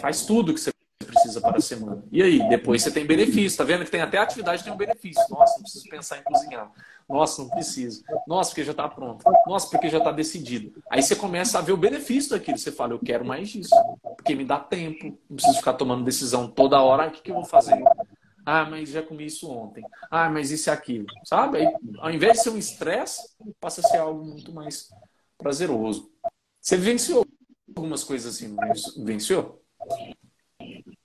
[0.00, 0.70] faz tudo que você
[1.04, 2.04] precisa para a semana.
[2.12, 5.24] E aí, depois você tem benefício, tá vendo que tem até atividade tem um benefício.
[5.28, 6.70] Nossa, não preciso pensar em cozinhar.
[7.08, 8.04] Nossa, não preciso.
[8.28, 9.24] Nossa, porque já está pronto.
[9.44, 10.80] Nossa, porque já está decidido.
[10.88, 12.58] Aí você começa a ver o benefício daquilo.
[12.58, 13.74] Você fala, eu quero mais disso.
[14.16, 15.18] Porque me dá tempo.
[15.28, 17.06] Não preciso ficar tomando decisão toda hora.
[17.06, 17.82] Ah, o que, que eu vou fazer?
[18.50, 19.84] Ah, mas já comi isso ontem.
[20.10, 21.04] Ah, mas isso e aquilo.
[21.22, 21.58] Sabe?
[21.58, 21.68] Aí,
[21.98, 23.20] ao invés de ser um estresse,
[23.60, 24.88] passa a ser algo muito mais
[25.36, 26.10] prazeroso.
[26.58, 27.26] Você venceu
[27.76, 28.56] algumas coisas assim,
[29.04, 29.60] venceu?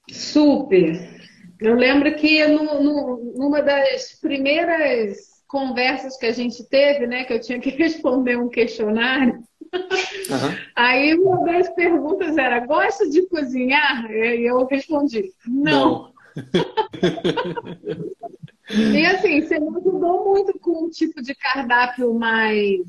[0.10, 1.20] Super.
[1.60, 7.34] Eu lembro que no, no, numa das primeiras conversas que a gente teve, né, que
[7.34, 10.58] eu tinha que responder um questionário, uhum.
[10.78, 14.10] aí uma das perguntas era: gosta de cozinhar?
[14.10, 16.06] E eu respondi: não.
[16.06, 16.13] não.
[18.70, 22.82] e assim, você me ajudou muito com um tipo de cardápio mais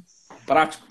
[0.47, 0.87] prático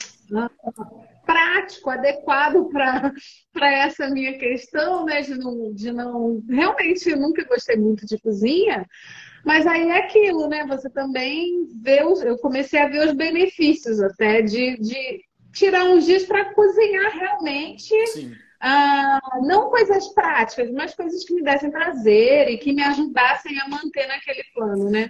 [1.26, 5.22] prático, adequado para essa minha questão, né?
[5.22, 6.43] De não, de não.
[6.49, 8.86] Realmente, eu nunca gostei muito de cozinha,
[9.45, 10.66] mas aí é aquilo, né?
[10.68, 12.04] Você também vê.
[12.04, 17.18] Os, eu comecei a ver os benefícios até de, de tirar uns dias para cozinhar
[17.18, 17.93] realmente.
[18.66, 23.68] Ah, não coisas práticas, mas coisas que me dessem prazer e que me ajudassem a
[23.68, 25.09] manter naquele plano, né?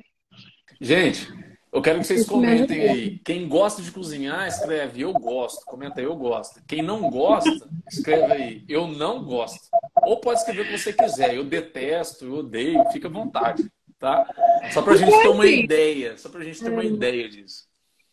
[0.81, 1.31] Gente,
[1.71, 3.19] eu quero que vocês comentem aí.
[3.19, 5.63] Quem gosta de cozinhar, escreve eu gosto.
[5.65, 6.63] Comenta aí, eu gosto.
[6.67, 7.51] Quem não gosta,
[7.91, 9.59] escreve aí, eu não gosto.
[10.01, 11.35] Ou pode escrever o que você quiser.
[11.35, 13.71] Eu detesto, eu odeio, fica à vontade.
[13.99, 14.27] Tá?
[14.71, 16.17] Só pra gente ter uma assim, ideia.
[16.17, 16.87] Só pra gente ter uma é.
[16.87, 17.67] ideia disso.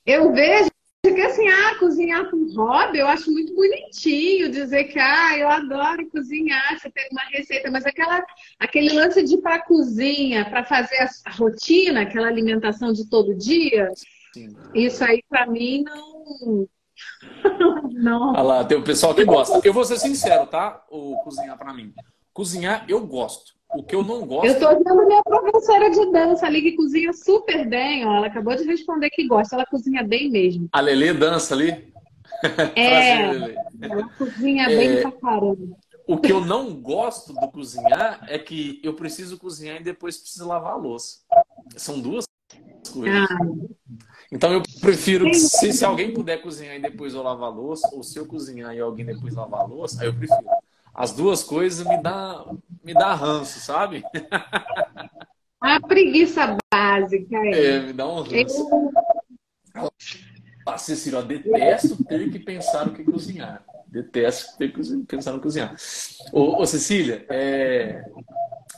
[0.05, 0.70] Eu vejo
[1.03, 6.09] porque assim, ah, cozinhar com hobby, eu acho muito bonitinho dizer que, ah, eu adoro
[6.11, 8.23] cozinhar, você tem uma receita, mas aquela,
[8.59, 13.35] aquele lance de ir para a cozinha, para fazer a rotina, aquela alimentação de todo
[13.35, 13.89] dia,
[14.35, 14.55] Sim.
[14.75, 16.69] isso aí para mim não.
[17.93, 18.31] não.
[18.33, 19.59] Olha lá, tem o pessoal que gosta.
[19.65, 20.85] Eu vou ser sincero, tá?
[20.91, 21.95] O cozinhar para mim.
[22.33, 23.55] Cozinhar eu gosto.
[23.75, 24.47] O que eu não gosto.
[24.47, 28.17] Eu estou vendo minha professora de dança ali que cozinha super bem, ó.
[28.17, 30.69] Ela acabou de responder que gosta, ela cozinha bem mesmo.
[30.73, 31.93] A Lelê dança ali?
[32.75, 34.77] É, Prazer, ela cozinha é...
[34.77, 35.77] bem pra caramba.
[36.07, 40.49] O que eu não gosto do cozinhar é que eu preciso cozinhar e depois preciso
[40.49, 41.21] lavar a louça.
[41.77, 42.25] São duas
[42.93, 43.31] coisas.
[43.31, 43.39] Ah.
[44.33, 47.89] Então eu prefiro que se, se alguém puder cozinhar e depois eu lavar a louça,
[47.93, 50.45] ou se eu cozinhar e alguém depois lavar a louça, aí eu prefiro.
[50.95, 52.45] As duas coisas me dá,
[52.85, 54.05] me dá ranço, sabe?
[55.61, 57.37] A preguiça básica.
[57.37, 58.69] É, me dá um ranço.
[59.75, 59.93] Eu...
[60.67, 63.65] Ah, Cecília, detesto ter que pensar o que cozinhar.
[63.87, 65.75] Detesto ter que pensar no cozinhar.
[66.33, 68.05] Ô, ô Cecília, é...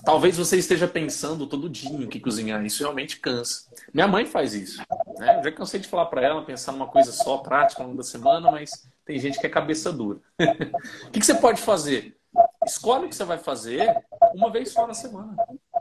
[0.04, 2.64] talvez você esteja pensando todo dia o que cozinhar.
[2.64, 3.70] Isso realmente cansa.
[3.92, 4.82] Minha mãe faz isso.
[5.18, 5.38] Né?
[5.38, 8.04] Eu já cansei de falar para ela, pensar numa coisa só, prática, ao longo da
[8.04, 10.20] semana, mas tem gente que é cabeça dura.
[11.06, 12.16] o que, que você pode fazer?
[12.64, 15.36] Escolhe o que você vai fazer uma vez só na semana.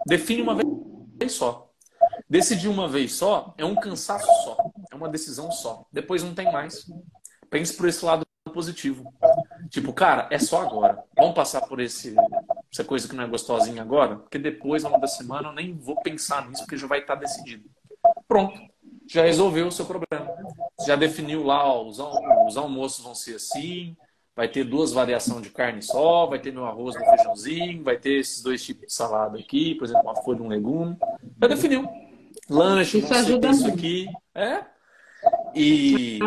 [0.05, 1.71] Define uma vez só.
[2.29, 4.57] Decidir uma vez só é um cansaço só.
[4.91, 5.85] É uma decisão só.
[5.91, 6.85] Depois não tem mais.
[7.49, 9.13] Pense por esse lado positivo.
[9.69, 11.03] Tipo, cara, é só agora.
[11.15, 12.15] Vamos passar por esse,
[12.71, 15.73] essa coisa que não é gostosinha agora, porque depois, ao longo da semana, eu nem
[15.73, 17.69] vou pensar nisso, porque já vai estar decidido.
[18.27, 18.59] Pronto.
[19.07, 20.33] Já resolveu o seu problema.
[20.85, 23.95] Já definiu lá, ó, os, os almoços vão ser assim,
[24.35, 28.19] vai ter duas variações de carne só, vai ter meu arroz no feijãozinho, vai ter
[28.19, 30.97] esses dois tipos de salada aqui, por exemplo, uma folha e um legume.
[31.41, 31.87] Já definiu.
[32.49, 34.07] Lanche, isso ajuda isso aqui.
[34.33, 34.63] É.
[35.53, 36.19] E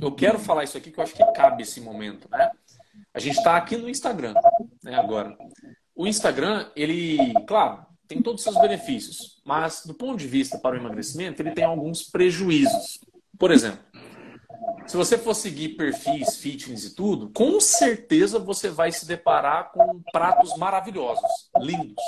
[0.00, 2.50] eu quero falar isso aqui que eu acho que cabe esse momento, né?
[3.14, 4.34] A gente está aqui no Instagram,
[4.82, 5.36] né, agora.
[5.94, 10.76] O Instagram, ele, claro, tem todos os seus benefícios, mas do ponto de vista para
[10.76, 13.00] o emagrecimento, ele tem alguns prejuízos.
[13.38, 13.80] Por exemplo,
[14.86, 20.02] se você for seguir perfis fitness e tudo, com certeza você vai se deparar com
[20.12, 22.02] pratos maravilhosos, lindos.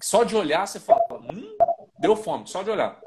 [0.00, 1.56] Só de olhar você fala, hum,
[1.98, 3.00] deu fome, só de olhar.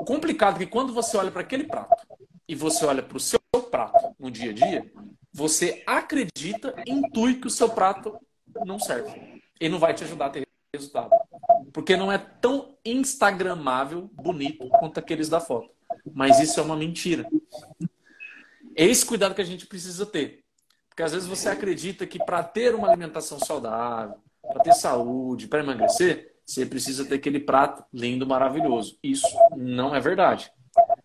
[0.00, 2.06] O complicado é que quando você olha para aquele prato
[2.46, 3.40] e você olha para o seu
[3.70, 4.90] prato no dia a dia,
[5.32, 8.18] você acredita, intui que o seu prato
[8.64, 9.42] não serve.
[9.60, 11.10] E não vai te ajudar a ter resultado.
[11.72, 15.70] Porque não é tão instagramável, bonito, quanto aqueles da foto.
[16.14, 17.28] Mas isso é uma mentira.
[18.78, 20.44] É esse cuidado que a gente precisa ter.
[20.88, 25.58] Porque às vezes você acredita que para ter uma alimentação saudável, para ter saúde, para
[25.58, 28.96] emagrecer, você precisa ter aquele prato lindo, maravilhoso.
[29.02, 29.26] Isso
[29.56, 30.52] não é verdade.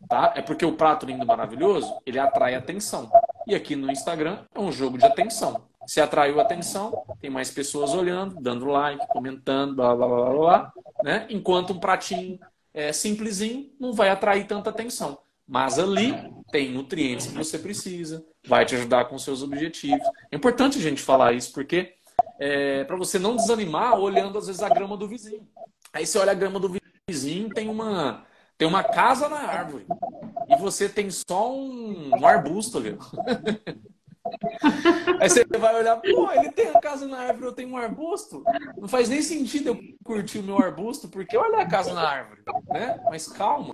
[0.08, 0.34] Tá?
[0.36, 3.12] É porque o prato lindo, maravilhoso, ele atrai atenção.
[3.48, 5.68] E aqui no Instagram é um jogo de atenção.
[5.88, 10.74] Se atraiu atenção, tem mais pessoas olhando, dando like, comentando, blá blá blá blá, blá
[11.04, 11.26] né?
[11.28, 12.40] Enquanto um pratinho
[12.72, 15.18] é, simplesinho não vai atrair tanta atenção.
[15.48, 16.14] Mas ali
[16.52, 20.06] tem nutrientes que você precisa, vai te ajudar com seus objetivos.
[20.32, 21.94] É importante a gente falar isso, porque
[22.40, 25.48] é, para você não desanimar olhando às vezes a grama do vizinho.
[25.92, 26.74] Aí você olha a grama do
[27.08, 28.26] vizinho, tem uma
[28.58, 29.86] tem uma casa na árvore
[30.48, 32.98] e você tem só um, um arbusto ali.
[35.20, 38.44] Aí você vai olhar, pô, ele tem a casa na árvore, eu tenho um arbusto.
[38.78, 42.42] Não faz nem sentido eu curtir o meu arbusto, porque olha a casa na árvore,
[42.70, 43.00] né?
[43.06, 43.74] Mas calma.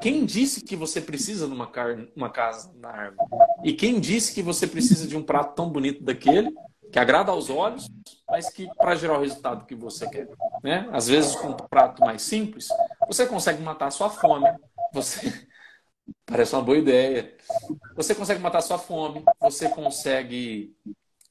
[0.00, 1.70] Quem disse que você precisa de uma,
[2.16, 3.28] uma casa na árvore?
[3.64, 6.52] E quem disse que você precisa de um prato tão bonito daquele
[6.92, 7.88] que agrada aos olhos,
[8.28, 10.28] mas que para gerar o resultado que você quer.
[10.62, 10.86] Né?
[10.92, 12.68] Às vezes, com um prato mais simples,
[13.06, 14.46] você consegue matar a sua fome,
[14.92, 15.20] você.
[16.26, 17.34] Parece uma boa ideia.
[17.94, 20.76] Você consegue matar a sua fome, você consegue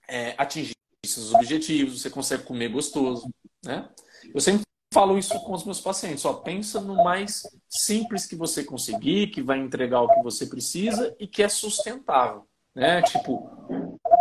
[0.07, 0.73] é, atingir
[1.05, 3.29] seus objetivos, você consegue comer gostoso.
[3.63, 3.87] Né?
[4.33, 4.63] Eu sempre
[4.93, 6.21] falo isso com os meus pacientes.
[6.21, 11.15] Só pensa no mais simples que você conseguir, que vai entregar o que você precisa
[11.19, 12.45] e que é sustentável.
[12.75, 13.01] Né?
[13.01, 13.49] Tipo,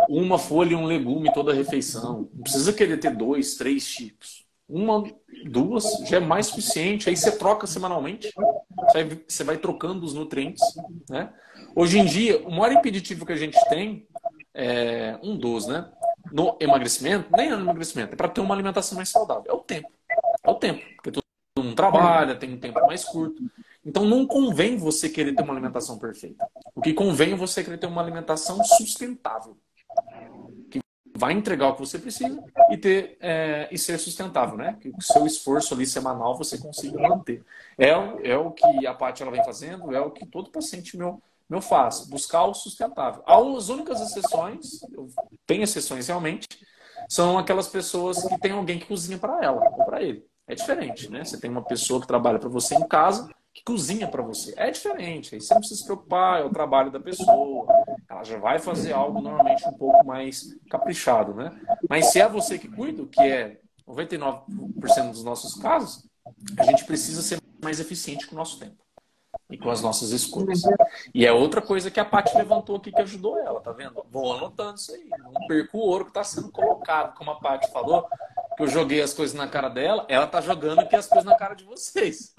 [0.08, 2.28] uma folha e um legume toda a refeição.
[2.32, 4.44] Não precisa querer ter dois, três tipos.
[4.68, 5.02] Uma,
[5.46, 7.08] duas já é mais suficiente.
[7.08, 8.32] Aí você troca semanalmente.
[9.26, 10.62] Você vai, trocando os nutrientes.
[11.08, 11.32] Né?
[11.74, 14.06] Hoje em dia, o maior impeditivo que a gente tem
[14.54, 15.90] é um dos, né?
[16.32, 19.44] No emagrecimento, nem no emagrecimento, é para ter uma alimentação mais saudável.
[19.48, 19.88] É o tempo.
[20.42, 20.84] É o tempo.
[20.96, 21.24] Porque todo
[21.58, 23.42] mundo trabalha, tem um tempo mais curto.
[23.84, 26.46] Então não convém você querer ter uma alimentação perfeita.
[26.74, 29.56] O que convém é você querer ter uma alimentação sustentável
[31.20, 34.78] vai entregar o que você precisa e ter é, e ser sustentável, né?
[34.80, 37.44] Que o seu esforço ali semanal você consiga manter.
[37.76, 41.22] É, é o que a Paty ela vem fazendo, é o que todo paciente meu
[41.48, 43.24] meu faz, buscar o sustentável.
[43.26, 44.80] As únicas exceções,
[45.44, 46.46] tem exceções realmente,
[47.08, 50.24] são aquelas pessoas que tem alguém que cozinha para ela ou para ele.
[50.50, 51.22] É diferente, né?
[51.22, 54.52] Você tem uma pessoa que trabalha para você em casa que cozinha para você.
[54.56, 57.66] É diferente, aí você não precisa se preocupar, é o trabalho da pessoa.
[58.08, 61.52] Ela já vai fazer algo normalmente um pouco mais caprichado, né?
[61.88, 66.08] Mas se é você que cuida, que é 99% dos nossos casos,
[66.58, 68.76] a gente precisa ser mais eficiente com o nosso tempo
[69.50, 70.62] e com as nossas escolhas.
[71.14, 74.04] E é outra coisa que a Paty levantou aqui que ajudou ela, tá vendo?
[74.10, 75.08] Vou anotando isso aí.
[75.18, 78.06] Não perco o ouro que está sendo colocado, como a Paty falou,
[78.56, 81.36] que eu joguei as coisas na cara dela, ela tá jogando aqui as coisas na
[81.36, 82.32] cara de vocês.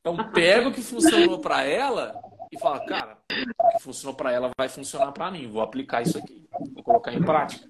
[0.00, 2.14] Então pega o que funcionou para ela
[2.50, 5.48] e fala, cara, o que funcionou para ela vai funcionar para mim.
[5.48, 7.68] Vou aplicar isso aqui, vou colocar em prática.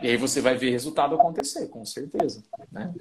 [0.00, 2.42] E aí você vai ver resultado acontecer, com certeza.
[2.70, 2.94] Né?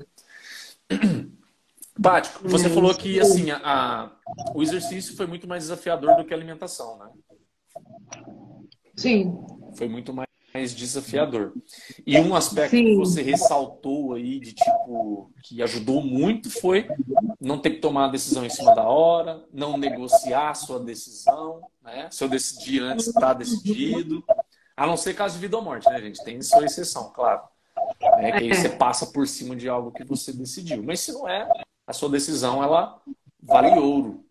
[2.02, 4.12] Paty, você falou que assim, a,
[4.54, 7.10] o exercício foi muito mais desafiador do que a alimentação, né?
[8.96, 9.38] Sim.
[9.78, 11.54] Foi muito mais desafiador.
[12.06, 12.86] E um aspecto Sim.
[12.86, 16.88] que você ressaltou aí de tipo que ajudou muito foi
[17.40, 21.62] não ter que tomar a decisão em cima da hora, não negociar a sua decisão,
[21.84, 22.10] né?
[22.12, 24.24] Se eu decidir antes, está decidido.
[24.76, 26.24] A não ser caso de vida ou morte, né, gente?
[26.24, 27.44] Tem sua exceção, claro.
[28.18, 30.84] É que aí você passa por cima de algo que você decidiu.
[30.84, 31.48] Mas se não é,
[31.88, 33.02] a sua decisão ela
[33.42, 34.24] vale ouro.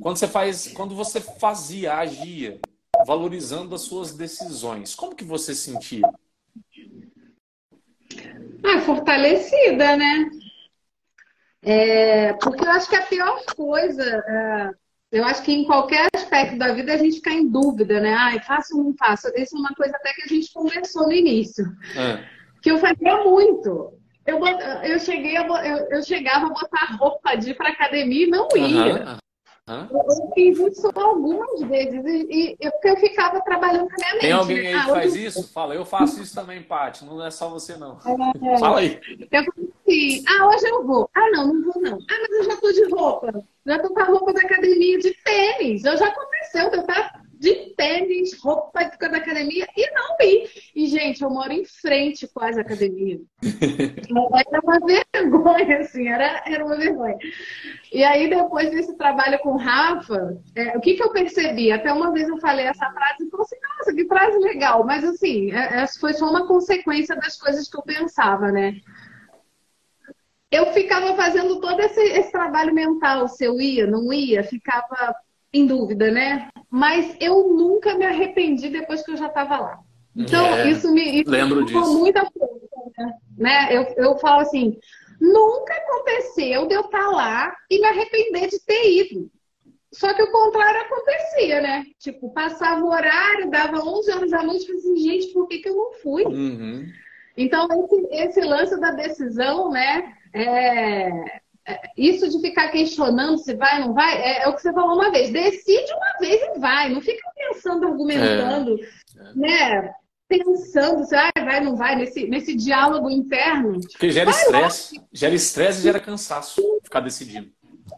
[0.00, 2.60] Quando você faz, quando você fazia, agia,
[3.06, 6.08] valorizando as suas decisões, como que você sentia?
[8.64, 10.30] Ah, fortalecida, né?
[11.62, 14.70] É, porque eu acho que a pior coisa, é,
[15.10, 18.14] eu acho que em qualquer aspecto da vida a gente fica em dúvida, né?
[18.14, 19.28] Ai, faço ou não faço?
[19.36, 21.64] Isso é uma coisa até que a gente conversou no início.
[21.96, 22.24] É.
[22.62, 23.95] Que eu fazia muito.
[24.26, 24.40] Eu,
[24.82, 28.48] eu, cheguei a, eu, eu chegava a botar roupa de ir para academia e não
[28.56, 29.18] ia.
[29.68, 29.88] Uhum.
[29.90, 34.20] Eu fiz isso algumas vezes e, e porque eu ficava trabalhando com a minha mente.
[34.20, 34.68] Tem alguém né?
[34.68, 35.52] aí que ah, faz isso?
[35.52, 37.04] Fala, eu faço isso também, Paty.
[37.04, 37.98] Não é só você, não.
[37.98, 39.00] É, Fala aí.
[39.18, 41.10] Eu falei assim, ah, hoje eu vou.
[41.12, 41.98] Ah, não, não vou não.
[41.98, 43.44] Ah, mas eu já tô de roupa.
[43.66, 45.82] Já tô com a roupa da academia de tênis.
[45.82, 50.48] Já já aconteceu, eu tava de tênis, roupa da academia e não ir.
[50.86, 53.18] Gente, eu moro em frente quase à academia.
[53.42, 57.18] era uma vergonha, assim, era, era uma vergonha.
[57.92, 61.72] E aí, depois desse trabalho com o Rafa, é, o que, que eu percebi?
[61.72, 64.84] Até uma vez eu falei essa frase e falei assim, nossa, que frase legal.
[64.84, 68.80] Mas, assim, é, essa foi só uma consequência das coisas que eu pensava, né?
[70.50, 75.14] Eu ficava fazendo todo esse, esse trabalho mental, se eu ia, não ia, ficava
[75.52, 76.48] em dúvida, né?
[76.70, 79.85] Mas eu nunca me arrependi depois que eu já estava lá.
[80.16, 81.98] Então, é, isso me isso lembro me disso.
[81.98, 83.68] muita coisa, né?
[83.70, 84.78] Eu, eu falo assim,
[85.20, 89.30] nunca aconteceu de eu estar tá lá e me arrepender de ter ido.
[89.92, 91.84] Só que o contrário acontecia, né?
[91.98, 95.58] Tipo, passava o horário, dava 11 horas da noite e falei assim, gente, por que,
[95.58, 96.24] que eu não fui?
[96.24, 96.86] Uhum.
[97.36, 100.14] Então, esse, esse lance da decisão, né?
[100.34, 101.40] É,
[101.96, 104.96] isso de ficar questionando se vai ou não vai, é, é, o que você falou
[104.96, 105.30] uma vez.
[105.30, 106.88] Decide uma vez e vai.
[106.90, 109.34] Não fica pensando, argumentando, é.
[109.34, 109.94] né?
[110.28, 113.80] Pensando se ah, vai não vai, nesse, nesse diálogo interno.
[113.80, 115.00] Porque gera estresse.
[115.12, 117.50] Gera estresse e gera cansaço ficar decidindo.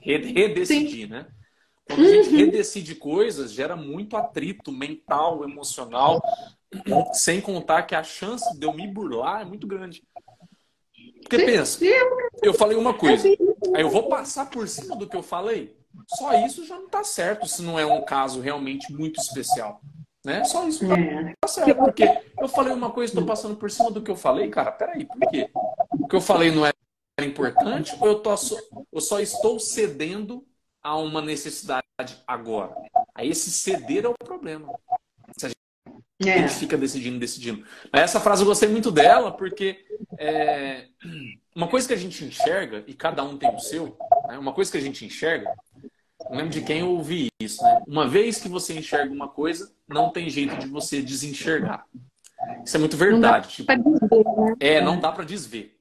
[0.03, 1.13] Redecidir, Sim.
[1.13, 1.27] né?
[1.87, 2.37] Quando a gente uhum.
[2.37, 6.21] redecide coisas, gera muito atrito mental, emocional,
[7.15, 10.03] sem contar que a chance de eu me burlar é muito grande.
[11.23, 11.79] Porque pensa,
[12.43, 15.77] eu falei uma coisa, aí eu vou passar por cima do que eu falei.
[16.07, 19.81] Só isso já não está certo se não é um caso realmente muito especial.
[20.29, 20.45] Né?
[20.45, 21.35] Só isso é.
[21.41, 21.75] tá certo.
[21.79, 22.05] Porque
[22.39, 25.19] eu falei uma coisa, estou passando por cima do que eu falei, cara, peraí, por
[25.31, 25.49] quê?
[25.99, 26.75] O que eu falei não era
[27.23, 28.35] importante ou eu, tô,
[28.93, 30.47] eu só estou cedendo
[30.83, 31.83] a uma necessidade
[32.27, 32.75] agora?
[33.15, 34.71] Aí esse ceder é o problema.
[35.39, 36.49] Se a gente é.
[36.49, 37.65] fica decidindo, decidindo.
[37.91, 39.83] Essa frase eu gostei muito dela, porque
[40.19, 40.89] é,
[41.57, 43.97] uma coisa que a gente enxerga, e cada um tem o seu,
[44.29, 44.37] né?
[44.37, 45.51] uma coisa que a gente enxerga,
[46.25, 47.83] não lembro de quem eu ouvi isso, né?
[47.87, 51.85] Uma vez que você enxerga uma coisa, não tem jeito de você desenxergar.
[52.65, 53.49] Isso é muito verdade.
[53.49, 54.55] Tipo, desver, né?
[54.61, 55.77] É, não dá para desver.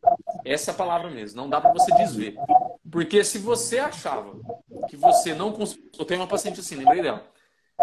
[0.45, 1.39] Essa é a palavra mesmo.
[1.39, 2.35] Não dá para você desver.
[2.89, 4.33] Porque se você achava
[4.87, 5.89] que você não conseguia.
[5.97, 7.25] Eu tenho uma paciente assim, lembrei dela.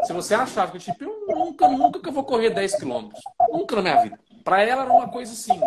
[0.03, 3.23] Se você achava que, tipo, eu nunca, nunca que eu vou correr 10 quilômetros.
[3.51, 4.19] Nunca na minha vida.
[4.43, 5.59] Para ela era uma coisa assim,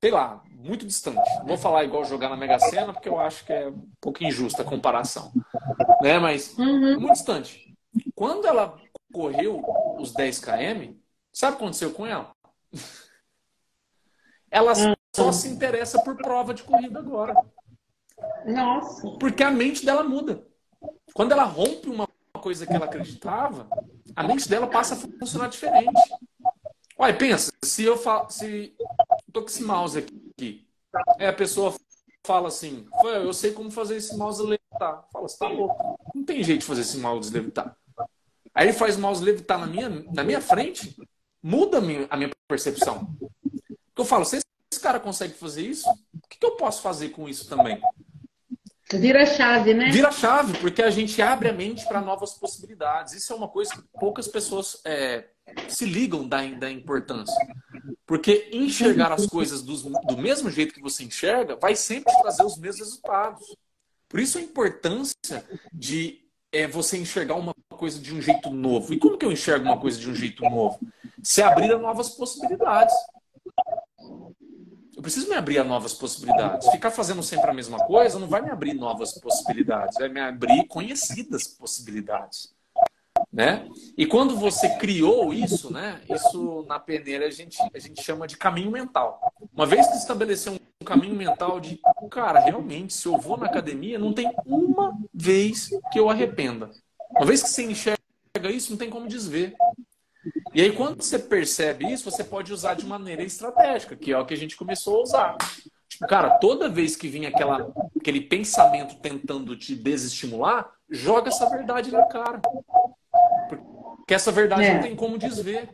[0.00, 1.28] sei lá, muito distante.
[1.38, 4.22] Não vou falar igual jogar na Mega Sena, porque eu acho que é um pouco
[4.24, 5.32] injusta a comparação.
[6.02, 6.18] Né?
[6.18, 7.00] Mas uhum.
[7.00, 7.74] muito distante.
[8.14, 8.78] Quando ela
[9.12, 9.62] correu
[9.98, 10.94] os 10 km,
[11.32, 12.32] sabe o que aconteceu com ela?
[14.48, 14.72] Ela
[15.14, 17.34] só se interessa por prova de corrida agora.
[18.46, 19.10] Nossa.
[19.18, 20.46] Porque a mente dela muda.
[21.12, 22.08] Quando ela rompe uma
[22.40, 23.68] coisa que ela acreditava,
[24.14, 26.00] a mente dela passa a funcionar diferente.
[26.96, 28.74] Olha, pensa, se eu falo, se
[29.32, 30.25] tô com esse mouse aqui.
[31.18, 31.74] É, a pessoa
[32.26, 35.06] fala assim, eu sei como fazer esse mouse levitar.
[35.12, 35.98] Fala, você tá louco.
[36.14, 37.76] Não tem jeito de fazer esse mouse levitar.
[38.54, 40.96] Aí ele faz o mouse levitar na minha, na minha frente,
[41.42, 43.14] muda a minha, a minha percepção.
[43.96, 44.40] Eu falo, se
[44.72, 47.80] esse cara consegue fazer isso, o que, que eu posso fazer com isso também?
[48.92, 49.90] Vira chave, né?
[49.90, 53.14] Vira chave, porque a gente abre a mente para novas possibilidades.
[53.14, 55.24] Isso é uma coisa que poucas pessoas é,
[55.68, 57.34] se ligam da, da importância.
[58.06, 59.74] Porque enxergar as coisas do,
[60.06, 63.56] do mesmo jeito que você enxerga vai sempre trazer os mesmos resultados.
[64.08, 68.94] Por isso a importância de é, você enxergar uma coisa de um jeito novo.
[68.94, 70.78] E como que eu enxergo uma coisa de um jeito novo?
[71.22, 72.94] Se abrir a novas possibilidades.
[74.96, 76.68] Eu preciso me abrir a novas possibilidades.
[76.70, 80.66] Ficar fazendo sempre a mesma coisa não vai me abrir novas possibilidades, vai me abrir
[80.68, 82.55] conhecidas possibilidades.
[83.36, 83.68] Né?
[83.98, 86.00] E quando você criou isso, né?
[86.08, 89.20] Isso na peneira a gente, a gente chama de caminho mental.
[89.54, 91.78] Uma vez que estabeleceu um caminho mental de,
[92.10, 96.70] cara, realmente, se eu vou na academia, não tem uma vez que eu arrependa.
[97.10, 98.00] Uma vez que você enxerga
[98.50, 99.54] isso, não tem como desver.
[100.54, 104.24] E aí, quando você percebe isso, você pode usar de maneira estratégica, que é o
[104.24, 105.36] que a gente começou a usar.
[105.90, 107.70] Tipo, cara, toda vez que vinha aquela,
[108.00, 112.40] aquele pensamento tentando te desestimular, joga essa verdade na cara.
[114.06, 114.74] Porque essa verdade é.
[114.74, 115.68] não tem como desver.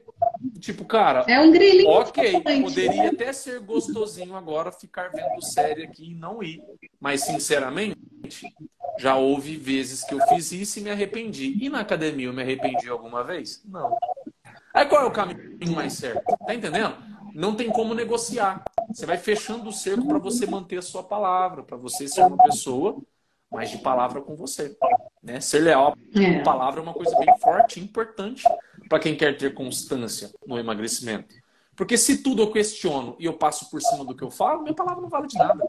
[0.59, 6.13] Tipo, cara, é um grilinho ok, poderia até ser gostosinho agora ficar vendo série aqui
[6.13, 6.63] e não ir.
[6.99, 7.99] Mas, sinceramente,
[8.99, 11.59] já houve vezes que eu fiz isso e me arrependi.
[11.61, 13.63] E na academia eu me arrependi alguma vez?
[13.67, 13.99] Não.
[14.73, 16.35] Aí qual é o caminho mais certo?
[16.47, 16.97] Tá entendendo?
[17.35, 18.65] Não tem como negociar.
[18.89, 22.39] Você vai fechando o cerco para você manter a sua palavra, para você ser uma
[22.39, 22.97] pessoa
[23.53, 24.77] mais de palavra com você.
[25.23, 25.41] Né?
[25.41, 26.43] Ser leal à é.
[26.43, 28.45] palavra é uma coisa bem forte e importante
[28.89, 31.35] para quem quer ter constância no emagrecimento.
[31.77, 34.75] Porque se tudo eu questiono e eu passo por cima do que eu falo, minha
[34.75, 35.65] palavra não vale de nada.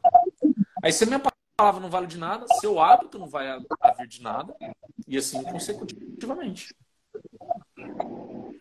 [0.82, 1.22] Aí se a minha
[1.58, 3.48] palavra não vale de nada, seu hábito não vai
[3.82, 4.54] haver de nada,
[5.08, 6.76] e assim consecutivamente.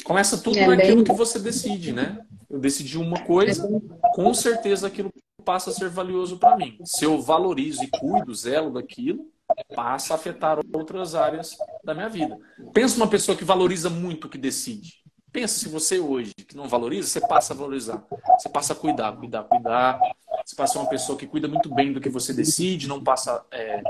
[0.04, 1.04] Começa tudo é naquilo bem...
[1.04, 2.24] que você decide, né?
[2.48, 3.68] Eu decidi uma coisa,
[4.14, 5.12] com certeza aquilo
[5.42, 6.78] passa a ser valioso para mim.
[6.84, 9.26] Se eu valorizo e cuido, zelo daquilo,
[9.74, 12.38] passa a afetar outras áreas da minha vida.
[12.72, 15.02] Pensa uma pessoa que valoriza muito o que decide.
[15.32, 18.04] Pensa se você hoje que não valoriza, você passa a valorizar.
[18.38, 19.98] Você passa a cuidar, cuidar, cuidar.
[20.44, 23.82] Você passa uma pessoa que cuida muito bem do que você decide, não passa, é,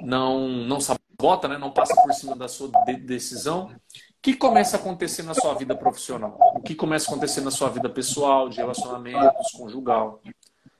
[0.00, 1.58] não, não sabota, né?
[1.58, 3.66] não passa por cima da sua de decisão.
[3.66, 6.38] O que começa a acontecer na sua vida profissional?
[6.54, 10.22] O que começa a acontecer na sua vida pessoal, de relacionamentos, conjugal?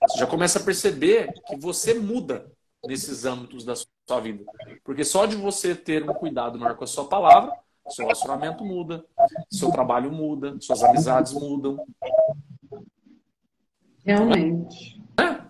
[0.09, 2.50] Você já começa a perceber que você muda
[2.86, 4.44] nesses âmbitos da sua vida.
[4.84, 7.53] Porque só de você ter um cuidado maior com a sua palavra,
[7.88, 9.05] seu relacionamento muda,
[9.50, 11.84] seu trabalho muda, suas amizades mudam.
[14.05, 15.00] Realmente.
[15.20, 15.42] É?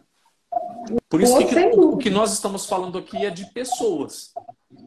[1.09, 4.34] Por isso que, que o que nós estamos falando aqui é de pessoas.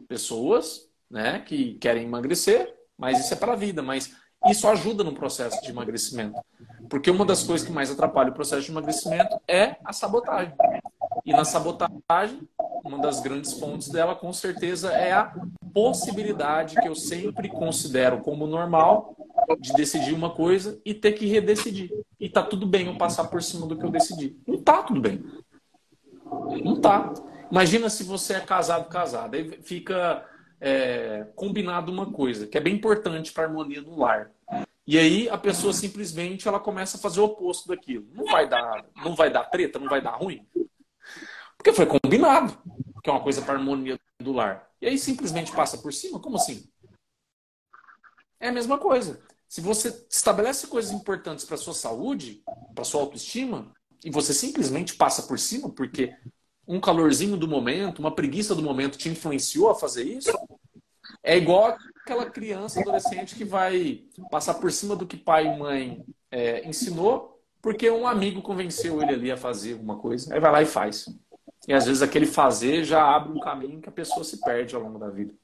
[0.08, 3.82] Pessoas né, que querem emagrecer, mas isso é para a vida.
[3.82, 4.14] Mas
[4.48, 6.40] isso ajuda no processo de emagrecimento.
[6.88, 10.52] Porque uma das coisas que mais atrapalha o processo de emagrecimento é a sabotagem.
[11.24, 12.48] E na sabotagem,
[12.84, 15.32] uma das grandes fontes dela, com certeza, é a
[15.74, 19.16] possibilidade que eu sempre considero como normal
[19.60, 21.90] de decidir uma coisa e ter que redecidir.
[22.18, 24.36] E tá tudo bem eu passar por cima do que eu decidi.
[24.46, 25.24] Não tá tudo bem.
[26.64, 27.12] Não tá.
[27.50, 29.36] Imagina se você é casado, casada.
[29.36, 30.24] Aí fica
[30.60, 34.30] é, combinado uma coisa que é bem importante para a harmonia do lar.
[34.86, 38.06] E aí a pessoa simplesmente ela começa a fazer o oposto daquilo.
[38.12, 40.46] Não vai dar, não vai dar treta, não vai dar ruim.
[41.56, 42.56] Porque foi combinado,
[43.02, 44.70] que é uma coisa para harmonia do lar.
[44.80, 46.20] E aí simplesmente passa por cima?
[46.20, 46.70] Como assim?
[48.38, 49.20] É a mesma coisa.
[49.48, 53.72] Se você estabelece coisas importantes para sua saúde, para sua autoestima,
[54.04, 56.14] e você simplesmente passa por cima porque
[56.66, 60.36] um calorzinho do momento, uma preguiça do momento te influenciou a fazer isso,
[61.22, 61.76] é igual
[62.06, 67.42] aquela criança, adolescente que vai passar por cima do que pai e mãe é, ensinou,
[67.60, 70.32] porque um amigo convenceu ele ali a fazer alguma coisa.
[70.32, 71.08] Aí vai lá e faz.
[71.66, 74.82] E às vezes aquele fazer já abre um caminho que a pessoa se perde ao
[74.82, 75.34] longo da vida.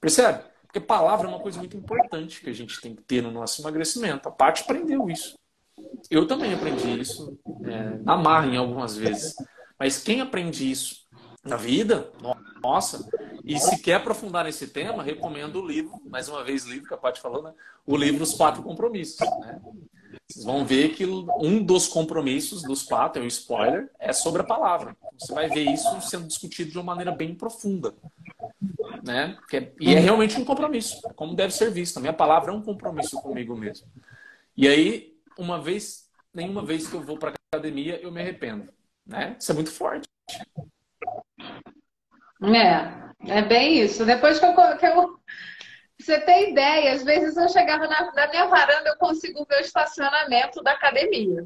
[0.00, 0.44] Percebe?
[0.62, 3.60] Porque palavra é uma coisa muito importante que a gente tem que ter no nosso
[3.60, 4.28] emagrecimento.
[4.28, 5.36] A Paty aprendeu isso.
[6.08, 9.34] Eu também aprendi isso é, na marra em algumas vezes.
[9.76, 11.08] Mas quem aprende isso
[11.42, 12.12] na vida,
[12.62, 13.08] nossa,
[13.48, 16.98] e se quer aprofundar nesse tema, recomendo o livro, mais uma vez livro que a
[16.98, 17.54] Paty falou, né?
[17.86, 19.18] O livro Os Quatro Compromissos.
[19.40, 19.58] Né?
[20.28, 24.44] Vocês vão ver que um dos compromissos dos quatro, é um spoiler, é sobre a
[24.44, 24.94] palavra.
[25.18, 27.94] Você vai ver isso sendo discutido de uma maneira bem profunda.
[29.02, 29.38] Né?
[29.50, 31.96] É, e é realmente um compromisso, como deve ser visto.
[31.96, 33.88] A minha palavra é um compromisso comigo mesmo.
[34.54, 38.68] E aí, uma vez, nenhuma vez que eu vou para academia, eu me arrependo.
[39.06, 39.36] Né?
[39.40, 40.06] Isso é muito forte.
[42.42, 44.04] É, é bem isso.
[44.04, 45.18] Depois que eu, que eu
[45.98, 49.60] você tem ideia, às vezes eu chegava na, na, minha varanda, eu consigo ver o
[49.60, 51.44] estacionamento da academia.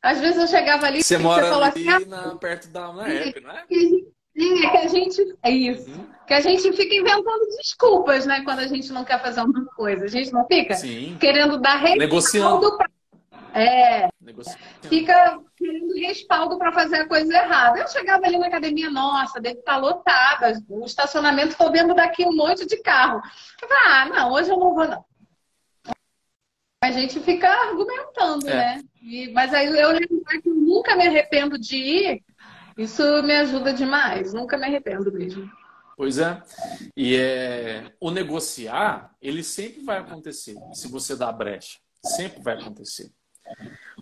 [0.00, 3.50] Às vezes eu chegava ali você mora você ali assim, na, perto da UNAEP, não
[3.50, 3.64] é?
[3.68, 5.36] Sim, é que a gente.
[5.42, 5.90] É isso.
[5.90, 6.06] Uhum.
[6.26, 8.42] Que a gente fica inventando desculpas, né?
[8.42, 10.06] Quando a gente não quer fazer uma coisa.
[10.06, 11.16] A gente não fica Sim.
[11.20, 12.70] querendo dar Negociando.
[12.70, 12.78] Do...
[13.54, 14.08] É.
[14.18, 14.58] Negociando.
[14.88, 17.78] Fica querendo respaldo para fazer a coisa errada.
[17.78, 22.24] Eu chegava ali na academia, nossa, deve estar tá lotada, o estacionamento, estou vendo daqui
[22.24, 23.22] um monte de carro.
[23.62, 25.04] Eu falei, ah, não, hoje eu não vou, não.
[26.82, 28.54] A gente fica argumentando, é.
[28.54, 28.82] né?
[29.00, 32.24] E, mas aí eu que eu nunca me arrependo de ir,
[32.76, 35.48] isso me ajuda demais, nunca me arrependo mesmo.
[35.96, 36.42] Pois é.
[36.96, 41.78] E é, o negociar, ele sempre vai acontecer, se você dá brecha.
[42.04, 43.12] Sempre vai acontecer.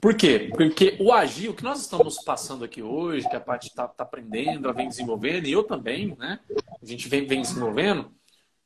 [0.00, 0.50] Por quê?
[0.56, 4.02] Porque o agir, o que nós estamos passando aqui hoje, que a parte está tá
[4.04, 6.40] aprendendo, ela vem desenvolvendo, e eu também, né?
[6.80, 8.10] A gente vem, vem desenvolvendo.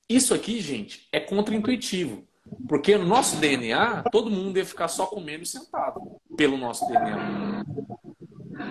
[0.08, 2.26] Isso aqui, gente, é contraintuitivo.
[2.68, 6.00] Porque no nosso DNA, todo mundo ia ficar só comendo e sentado,
[6.36, 7.64] pelo nosso DNA.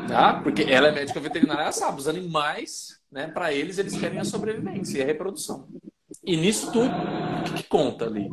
[0.07, 0.41] Tá?
[0.41, 4.23] Porque ela é médica veterinária, ela sabe, os animais, né, para eles, eles querem a
[4.23, 5.67] sobrevivência e a reprodução.
[6.23, 8.29] E nisso tudo, o que, que conta ali?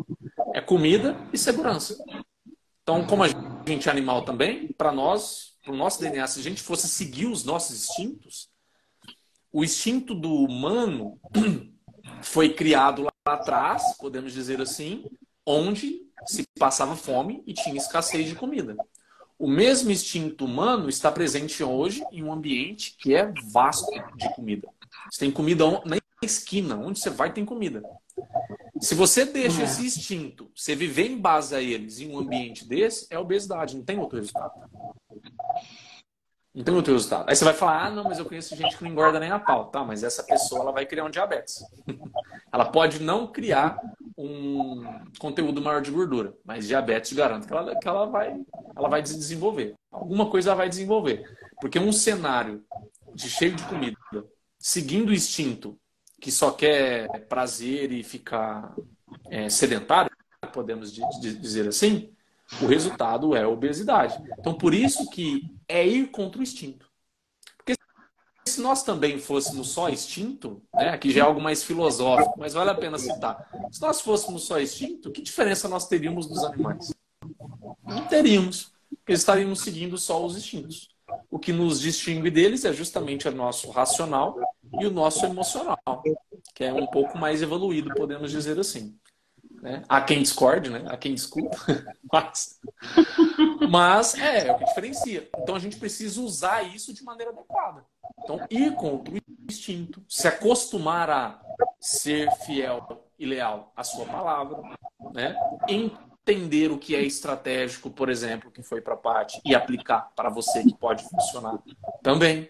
[0.54, 1.96] É comida e segurança.
[2.91, 3.28] Então, como a
[3.68, 7.26] gente é animal também, para nós, para o nosso DNA, se a gente fosse seguir
[7.26, 8.49] os nossos instintos,
[9.53, 11.16] o instinto do humano
[12.20, 15.05] foi criado lá atrás, podemos dizer assim,
[15.47, 18.76] onde se passava fome e tinha escassez de comida.
[19.38, 24.68] O mesmo instinto humano está presente hoje em um ambiente que é vasto de comida.
[25.09, 27.84] Você tem comida na esquina, onde você vai tem comida.
[28.81, 33.07] Se você deixa esse instinto, você viver em base a eles em um ambiente desse,
[33.11, 34.53] é obesidade, não tem outro resultado.
[36.53, 37.28] Não tem outro resultado.
[37.28, 39.39] Aí você vai falar, ah, não, mas eu conheço gente que não engorda nem a
[39.39, 39.66] pau.
[39.66, 41.62] Tá, mas essa pessoa ela vai criar um diabetes.
[42.53, 43.78] ela pode não criar
[44.18, 44.83] um
[45.18, 48.37] conteúdo maior de gordura, mas diabetes garanto que ela, que ela, vai,
[48.76, 49.74] ela vai desenvolver.
[49.93, 51.24] Alguma coisa ela vai desenvolver.
[51.61, 52.64] Porque um cenário
[53.14, 53.97] de cheio de comida,
[54.59, 55.78] seguindo o instinto
[56.20, 58.74] que só quer prazer e ficar
[59.30, 60.10] é, sedentário,
[60.52, 62.12] podemos dizer assim,
[62.60, 64.22] o resultado é obesidade.
[64.38, 66.86] Então, por isso que é ir contra o instinto.
[67.56, 67.74] Porque
[68.46, 72.70] se nós também fôssemos só instinto, né, aqui já é algo mais filosófico, mas vale
[72.70, 73.48] a pena citar.
[73.70, 76.92] Se nós fôssemos só instinto, que diferença nós teríamos dos animais?
[77.84, 80.89] Não teríamos, porque estaríamos seguindo só os instintos.
[81.30, 84.38] O que nos distingue deles é justamente o nosso racional
[84.80, 86.02] e o nosso emocional,
[86.54, 88.98] que é um pouco mais evoluído, podemos dizer assim.
[89.62, 89.82] Né?
[89.88, 90.84] Há quem discorde, né?
[90.86, 91.58] há quem discuta,
[92.11, 92.58] mas,
[93.68, 95.28] mas é, é o que diferencia.
[95.38, 97.84] Então a gente precisa usar isso de maneira adequada.
[98.22, 101.40] Então, ir contra o instinto, se acostumar a
[101.78, 104.62] ser fiel e leal à sua palavra,
[105.12, 105.34] né?
[106.26, 110.28] Entender o que é estratégico, por exemplo, que foi para a parte, e aplicar para
[110.28, 111.58] você que pode funcionar
[112.02, 112.48] também.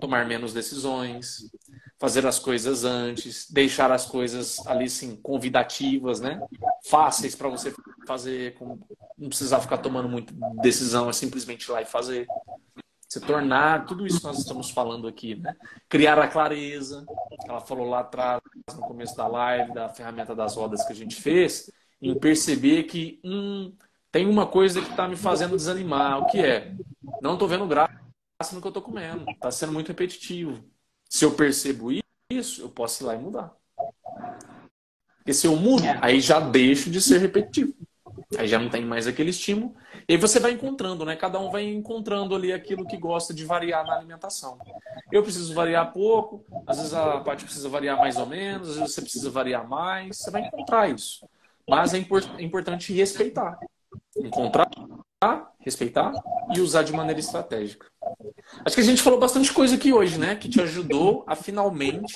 [0.00, 1.50] Tomar menos decisões,
[1.98, 6.38] fazer as coisas antes, deixar as coisas ali sim convidativas, né?
[6.84, 7.74] Fáceis para você
[8.06, 8.56] fazer,
[9.16, 12.26] não precisar ficar tomando muita decisão, é simplesmente ir lá e fazer.
[13.08, 15.54] Se tornar, tudo isso que nós estamos falando aqui, né?
[15.88, 17.06] Criar a clareza,
[17.48, 18.42] ela falou lá atrás,
[18.74, 21.70] no começo da live, da ferramenta das rodas que a gente fez,
[22.00, 23.72] em perceber que hum,
[24.10, 26.20] tem uma coisa que está me fazendo desanimar.
[26.20, 26.74] O que é?
[27.20, 27.92] Não estou vendo graça
[28.52, 29.28] no que eu estou comendo.
[29.30, 30.64] Está sendo muito repetitivo.
[31.08, 31.88] Se eu percebo
[32.30, 33.54] isso, eu posso ir lá e mudar.
[35.18, 37.74] Porque se eu mudo, aí já deixo de ser repetitivo.
[38.38, 39.74] Aí já não tem mais aquele estímulo.
[40.08, 41.14] E aí você vai encontrando, né?
[41.14, 44.58] Cada um vai encontrando ali aquilo que gosta de variar na alimentação.
[45.12, 48.94] Eu preciso variar pouco, às vezes a parte precisa variar mais ou menos, às vezes
[48.94, 50.16] você precisa variar mais.
[50.16, 51.28] Você vai encontrar isso.
[51.68, 53.58] Mas é, é importante respeitar.
[54.16, 54.70] Encontrar,
[55.58, 56.12] respeitar
[56.54, 57.86] e usar de maneira estratégica.
[58.64, 60.36] Acho que a gente falou bastante coisa aqui hoje, né?
[60.36, 62.14] Que te ajudou a finalmente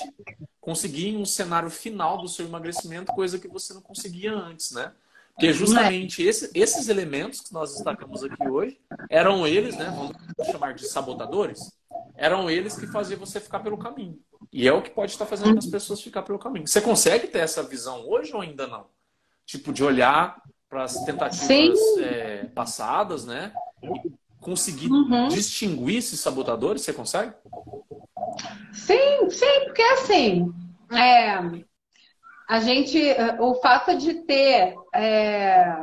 [0.59, 4.93] conseguir um cenário final do seu emagrecimento, coisa que você não conseguia antes, né?
[5.33, 8.79] Porque justamente esse, esses elementos que nós destacamos aqui hoje
[9.09, 9.85] eram eles, né?
[9.95, 10.15] Vamos
[10.51, 11.71] chamar de sabotadores,
[12.15, 14.19] eram eles que faziam você ficar pelo caminho.
[14.51, 16.67] E é o que pode estar fazendo as pessoas ficar pelo caminho.
[16.67, 18.85] Você consegue ter essa visão hoje ou ainda não?
[19.45, 23.51] Tipo, de olhar para as tentativas é, passadas, né?
[23.83, 25.27] E conseguir uhum.
[25.27, 26.81] distinguir esses sabotadores?
[26.81, 27.33] Você consegue?
[28.71, 30.53] Sim, sim, porque assim,
[30.91, 31.63] é,
[32.47, 32.99] a gente,
[33.39, 35.75] o fato de ter é,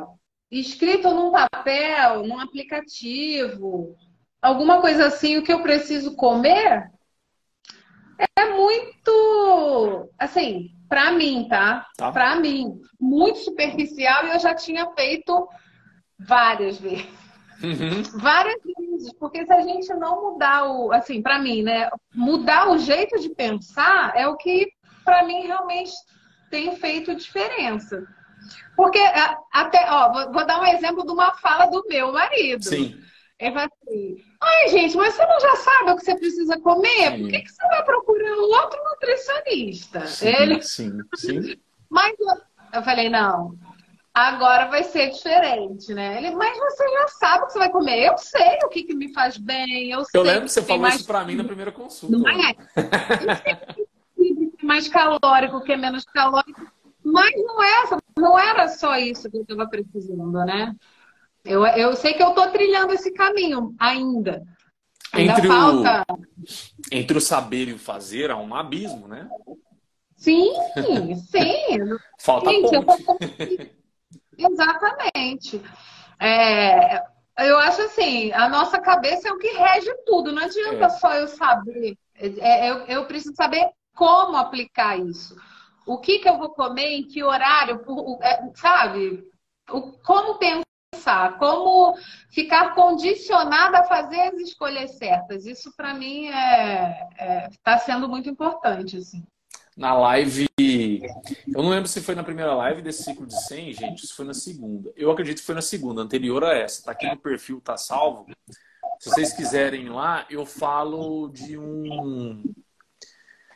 [0.51, 3.95] escrito num papel, num aplicativo,
[4.41, 6.91] alguma coisa assim, o que eu preciso comer,
[8.37, 11.87] é muito, assim, para mim, tá?
[11.95, 12.11] tá.
[12.11, 15.47] Para mim, muito superficial e eu já tinha feito
[16.19, 17.07] várias vezes.
[17.61, 18.03] Uhum.
[18.19, 22.77] Várias vezes, porque se a gente não mudar o, assim, para mim, né, mudar o
[22.77, 24.71] jeito de pensar é o que
[25.03, 25.91] para mim realmente
[26.49, 28.03] tem feito diferença.
[28.75, 28.99] Porque
[29.51, 32.63] até, ó, vou, dar um exemplo de uma fala do meu marido.
[32.63, 32.97] Sim.
[33.39, 37.19] Fala assim: ai, gente, mas você não já sabe o que você precisa comer?
[37.19, 40.05] Por que, que você vai procurar outro nutricionista?
[40.07, 40.61] Sim, Ele...
[40.61, 41.55] sim, sim.
[41.89, 42.13] Mas
[42.73, 43.55] eu falei: não,
[44.13, 46.17] agora vai ser diferente, né?
[46.17, 48.07] Ele, mas você já sabe o que você vai comer.
[48.07, 49.89] Eu sei o que, que me faz bem.
[49.89, 50.95] Eu, eu lembro que você falou mais...
[50.95, 52.17] isso pra mim na primeira consulta.
[52.17, 52.55] Não é?
[52.55, 53.55] Eu sei
[54.35, 56.67] que é mais calórico, que é menos calórico.
[57.01, 57.83] Mas não, é,
[58.17, 60.75] não era só isso que eu estava precisando, né?
[61.43, 64.43] Eu, eu sei que eu estou trilhando esse caminho ainda.
[65.13, 66.05] ainda entre, falta...
[66.09, 66.17] o,
[66.91, 69.29] entre o saber e o fazer há um abismo, né?
[70.17, 70.51] Sim,
[71.31, 71.77] sim.
[72.19, 73.71] falta Gente, ponte.
[74.37, 75.61] Exatamente.
[76.19, 77.01] É,
[77.39, 80.31] eu acho assim, a nossa cabeça é o que rege tudo.
[80.31, 80.89] Não adianta é.
[80.89, 81.97] só eu saber.
[82.15, 85.35] É, eu, eu preciso saber como aplicar isso.
[85.85, 87.81] O que, que eu vou comer, em que horário,
[88.21, 89.23] é, sabe?
[89.69, 90.63] O, como pensar,
[91.37, 91.95] como
[92.29, 95.45] ficar condicionada a fazer as escolhas certas.
[95.45, 98.97] Isso para mim está é, é, tá sendo muito importante.
[98.97, 99.23] Assim
[99.79, 100.49] na live.
[100.59, 104.25] Eu não lembro se foi na primeira live desse ciclo de 100, gente, se foi
[104.25, 104.91] na segunda.
[104.93, 106.83] Eu acredito que foi na segunda, anterior a essa.
[106.83, 108.25] Tá aqui no perfil, tá salvo.
[108.99, 112.43] Se vocês quiserem ir lá, eu falo de um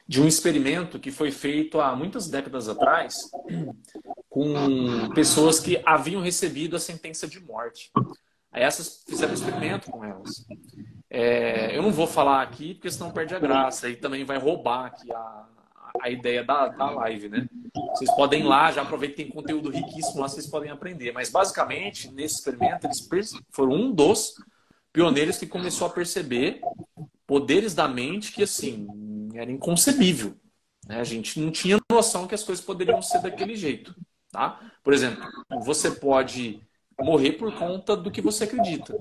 [0.05, 3.31] de um experimento que foi feito há muitas décadas atrás
[4.33, 7.91] com pessoas que haviam recebido a sentença de morte.
[8.51, 10.43] Aí essas fizeram um experimento com elas.
[11.07, 14.85] É, eu não vou falar aqui porque senão perde a graça e também vai roubar
[14.85, 15.45] aqui a,
[16.01, 17.47] a ideia da, da live, né?
[17.91, 21.11] Vocês podem ir lá, já aproveitem tem conteúdo riquíssimo lá, vocês podem aprender.
[21.11, 23.07] Mas basicamente, nesse experimento, eles
[23.51, 24.33] foram um dos
[24.91, 26.59] pioneiros que começou a perceber
[27.27, 28.87] poderes da mente que, assim,
[29.35, 30.35] era inconcebível.
[30.87, 30.99] Né?
[30.99, 33.95] A gente não tinha noção que as coisas poderiam ser daquele jeito.
[34.33, 34.59] Tá?
[34.83, 35.23] Por exemplo,
[35.63, 36.59] você pode
[36.99, 38.99] morrer por conta do que você acredita.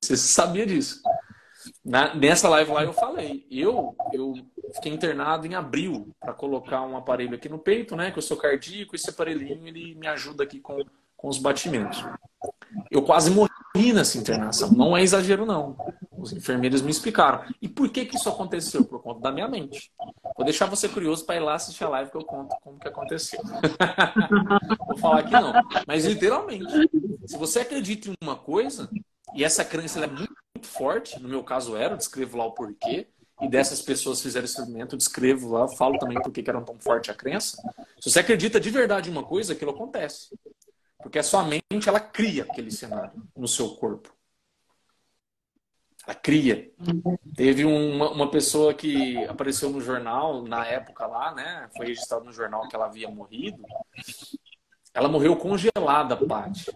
[0.00, 1.02] Você sabia disso.
[1.84, 3.44] Na, nessa live lá eu falei.
[3.50, 4.34] Eu, eu
[4.76, 8.12] fiquei internado em abril para colocar um aparelho aqui no peito, né?
[8.12, 10.78] Que eu sou cardíaco, esse aparelhinho ele me ajuda aqui com,
[11.16, 12.04] com os batimentos.
[12.92, 14.70] Eu quase morri nessa internação.
[14.70, 15.76] Não é exagero, não.
[16.16, 17.44] Os enfermeiros me explicaram.
[17.60, 18.84] E por que, que isso aconteceu?
[18.84, 19.90] Por conta da minha mente.
[20.36, 22.88] Vou deixar você curioso para ir lá assistir a live que eu conto como que
[22.88, 23.40] aconteceu.
[24.86, 25.52] Vou falar aqui não.
[25.86, 26.72] Mas literalmente,
[27.26, 28.88] se você acredita em uma coisa,
[29.34, 30.32] e essa crença é muito
[30.62, 33.08] forte, no meu caso era, eu descrevo lá o porquê,
[33.42, 37.10] e dessas pessoas fizeram esse eu descrevo lá, falo também por que era tão forte
[37.10, 37.60] a crença.
[38.00, 40.28] Se você acredita de verdade em uma coisa, aquilo acontece.
[41.04, 44.10] Porque a sua mente, ela cria aquele cenário no seu corpo.
[46.06, 46.72] Ela cria.
[47.36, 51.68] Teve uma, uma pessoa que apareceu no jornal, na época lá, né?
[51.76, 53.62] Foi registrado no jornal que ela havia morrido.
[54.94, 56.70] Ela morreu congelada, Paty.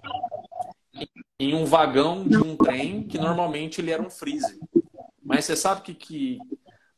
[1.40, 4.58] Em um vagão de um trem que normalmente ele era um freezer.
[5.22, 6.38] Mas você sabe que, que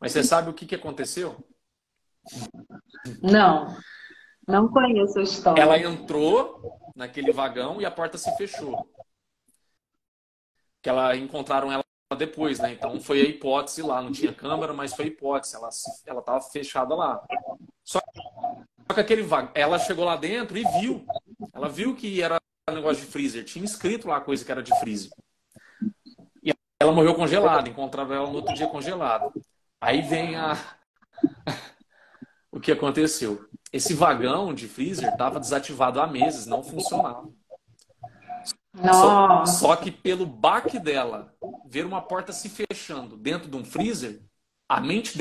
[0.01, 1.37] mas você sabe o que, que aconteceu?
[3.23, 3.77] Não.
[4.51, 5.63] Não conheço a história.
[5.63, 8.89] Ela entrou naquele vagão e a porta se fechou.
[10.83, 11.85] Que ela encontraram ela
[12.19, 12.73] depois, né?
[12.73, 15.69] Então foi a hipótese lá, não tinha câmera, mas foi a hipótese, ela
[16.07, 17.25] ela estava fechada lá.
[17.85, 18.01] Só
[18.93, 21.07] que aquele vagão, ela chegou lá dentro e viu.
[21.53, 22.39] Ela viu que era
[22.71, 25.11] negócio de freezer, tinha escrito lá a coisa que era de freezer.
[26.81, 29.31] Ela morreu congelada, encontraram ela no outro dia congelada.
[29.79, 30.57] Aí vem a.
[32.51, 33.47] o que aconteceu?
[33.73, 37.29] Esse vagão de freezer estava desativado há meses, não funcionava.
[38.77, 41.35] Só, só, que pelo baque dela,
[41.67, 44.23] ver uma porta se fechando dentro de um freezer,
[44.69, 45.19] a mente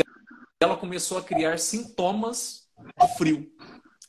[0.62, 2.68] dela começou a criar sintomas
[3.00, 3.52] de frio.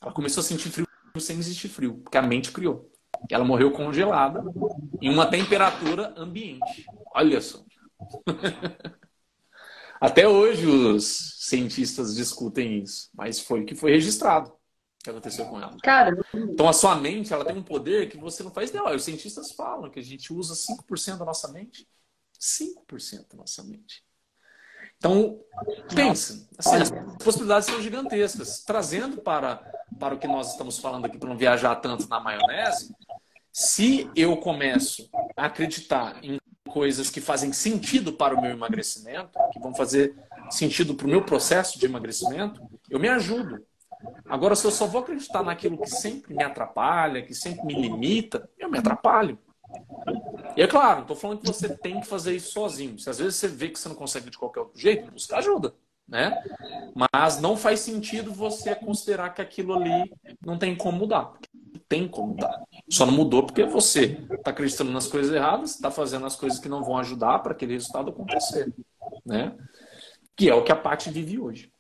[0.01, 0.87] Ela começou a sentir frio
[1.19, 2.91] sem existir frio, porque a mente criou.
[3.31, 4.43] Ela morreu congelada
[5.01, 6.87] em uma temperatura ambiente.
[7.15, 7.63] Olha só.
[10.01, 14.53] Até hoje os cientistas discutem isso, mas foi o que foi registrado
[15.03, 15.77] que aconteceu com ela.
[15.83, 18.95] Cara, então a sua mente ela tem um poder que você não faz ideia.
[18.95, 21.89] Os cientistas falam que a gente usa 5% da nossa mente.
[22.39, 24.05] 5% da nossa mente.
[24.97, 25.41] Então,
[25.95, 26.91] pensa, assim, as
[27.25, 28.63] possibilidades são gigantescas.
[28.63, 29.57] Trazendo para,
[29.99, 32.95] para o que nós estamos falando aqui, para não viajar tanto na maionese,
[33.53, 36.39] se eu começo a acreditar em
[36.73, 40.15] coisas que fazem sentido para o meu emagrecimento, que vão fazer
[40.51, 43.65] sentido para o meu processo de emagrecimento, eu me ajudo.
[44.27, 48.49] Agora, se eu só vou acreditar naquilo que sempre me atrapalha, que sempre me limita,
[48.59, 49.39] eu me atrapalho.
[50.57, 52.99] E é claro, estou falando que você tem que fazer isso sozinho.
[52.99, 55.75] Se às vezes você vê que você não consegue de qualquer outro jeito, busca ajuda.
[56.09, 56.43] Né?
[57.13, 60.13] Mas não faz sentido você considerar que aquilo ali
[60.45, 61.33] não tem como mudar.
[61.91, 62.63] Tem como mudar.
[62.89, 66.69] Só não mudou porque você está acreditando nas coisas erradas, está fazendo as coisas que
[66.69, 68.73] não vão ajudar para aquele resultado acontecer,
[69.27, 69.57] né?
[70.37, 71.73] Que é o que a Paty vive hoje.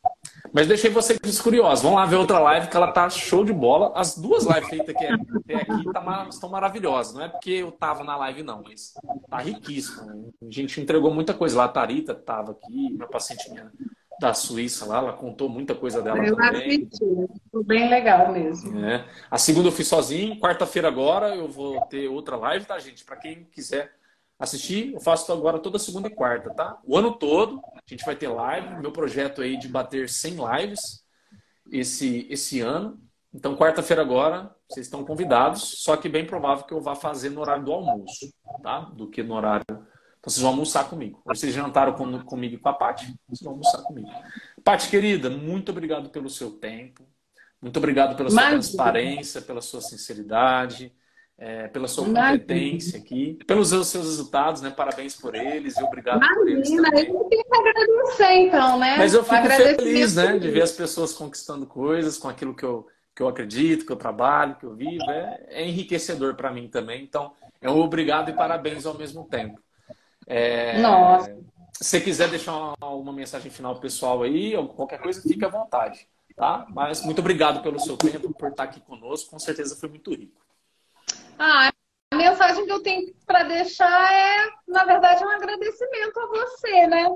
[0.52, 1.84] Mas deixei vocês curiosos.
[1.84, 3.92] Vamos lá ver outra live que ela tá show de bola.
[3.94, 7.14] As duas lives feitas aqui, aqui tá, estão maravilhosas.
[7.14, 8.92] Não é porque eu tava na live, não, mas
[9.28, 10.34] tá riquíssimo.
[10.42, 11.64] A gente entregou muita coisa lá.
[11.66, 13.70] A Tarita tava aqui, minha paciente minha
[14.20, 16.86] da Suíça lá, ela contou muita coisa dela eu também.
[17.50, 18.78] Foi bem legal mesmo.
[18.84, 19.06] É.
[19.30, 20.38] A segunda eu fiz sozinho.
[20.38, 23.02] Quarta-feira agora eu vou ter outra live, tá, gente?
[23.02, 23.90] Para quem quiser
[24.38, 26.78] assistir, eu faço agora toda segunda e quarta, tá?
[26.84, 28.78] O ano todo a gente vai ter live.
[28.80, 31.02] Meu projeto aí de bater 100 lives
[31.72, 33.00] esse, esse ano.
[33.32, 37.40] Então, quarta-feira agora, vocês estão convidados, só que bem provável que eu vá fazer no
[37.40, 38.30] horário do almoço,
[38.62, 38.80] tá?
[38.80, 39.64] Do que no horário.
[40.20, 41.20] Então, vocês vão almoçar comigo.
[41.24, 44.08] Vocês jantaram com, comigo e com a Paty, vocês vão almoçar comigo.
[44.62, 47.04] Paty, querida, muito obrigado pelo seu tempo.
[47.60, 50.92] Muito obrigado pela sua transparência, pela sua sinceridade
[51.40, 54.68] é, pela sua competência aqui, pelos seus resultados, né?
[54.68, 56.68] Parabéns por eles e obrigado Imagina, por eles.
[56.68, 57.08] Também.
[57.08, 58.96] Eu tenho que agradecer, então, né?
[58.98, 60.38] Mas eu fico feliz, né?
[60.38, 62.86] De ver as pessoas conquistando coisas com aquilo que eu,
[63.16, 65.10] que eu acredito, que eu trabalho, que eu vivo.
[65.10, 67.02] É, é enriquecedor para mim também.
[67.02, 69.58] Então, é um obrigado e parabéns ao mesmo tempo.
[70.26, 71.34] É, Nossa.
[71.72, 75.48] Se você quiser deixar uma, uma mensagem final pessoal aí, ou qualquer coisa, fique à
[75.48, 76.06] vontade.
[76.36, 76.66] Tá?
[76.70, 79.30] Mas muito obrigado pelo seu tempo, por estar aqui conosco.
[79.30, 80.40] Com certeza foi muito rico.
[81.38, 81.70] Ah,
[82.12, 87.08] a mensagem que eu tenho para deixar é, na verdade, um agradecimento a você, né?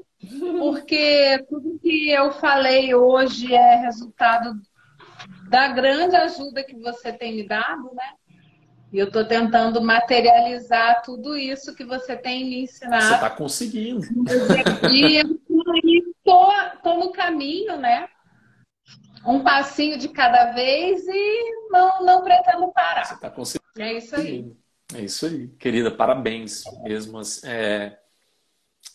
[0.59, 4.55] Porque tudo que eu falei hoje é resultado
[5.48, 8.12] da grande ajuda que você tem me dado, né?
[8.94, 13.02] E eu estou tentando materializar tudo isso que você tem me ensinado.
[13.02, 14.06] Você está conseguindo.
[14.94, 15.16] E
[16.24, 18.08] estou no caminho, né?
[19.26, 23.04] Um passinho de cada vez e não, não pretendo parar.
[23.04, 23.64] Você está conseguindo.
[23.76, 24.52] É isso aí.
[24.94, 27.20] É isso aí, querida, parabéns mesmo.
[27.44, 27.98] É,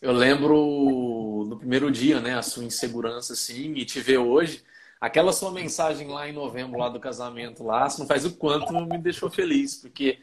[0.02, 4.64] eu lembro no primeiro dia, né, a sua insegurança assim, e te ver hoje.
[5.00, 8.98] Aquela sua mensagem lá em novembro, lá do casamento, lá, não faz o quanto me
[8.98, 10.20] deixou feliz, porque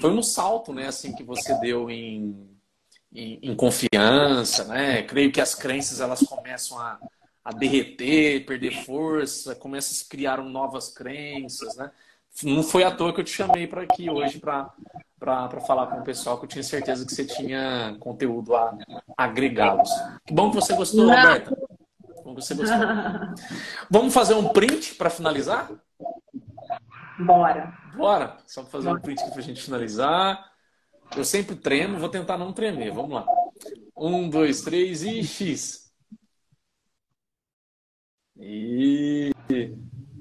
[0.00, 2.48] foi um salto, né, assim, que você deu em,
[3.14, 5.02] em, em confiança, né?
[5.02, 6.98] Creio que as crenças elas começam a,
[7.44, 11.90] a derreter, perder força, começam a se criar novas crenças, né?
[12.44, 14.70] não foi à toa que eu te chamei para aqui hoje para
[15.66, 18.76] falar com o pessoal, que eu tinha certeza que você tinha conteúdo a,
[19.16, 19.90] agregá-los.
[20.26, 21.14] Que bom que você gostou, não.
[21.14, 21.56] Roberta.
[22.34, 22.78] Você gostou.
[23.90, 25.70] Vamos fazer um print para finalizar?
[27.18, 27.72] Bora.
[27.96, 28.36] Bora.
[28.46, 28.98] Só para fazer Bora.
[28.98, 30.52] um print para a gente finalizar.
[31.16, 32.92] Eu sempre tremo, vou tentar não tremer.
[32.92, 33.26] Vamos lá.
[33.96, 35.92] Um, dois, três e X.
[38.38, 39.32] E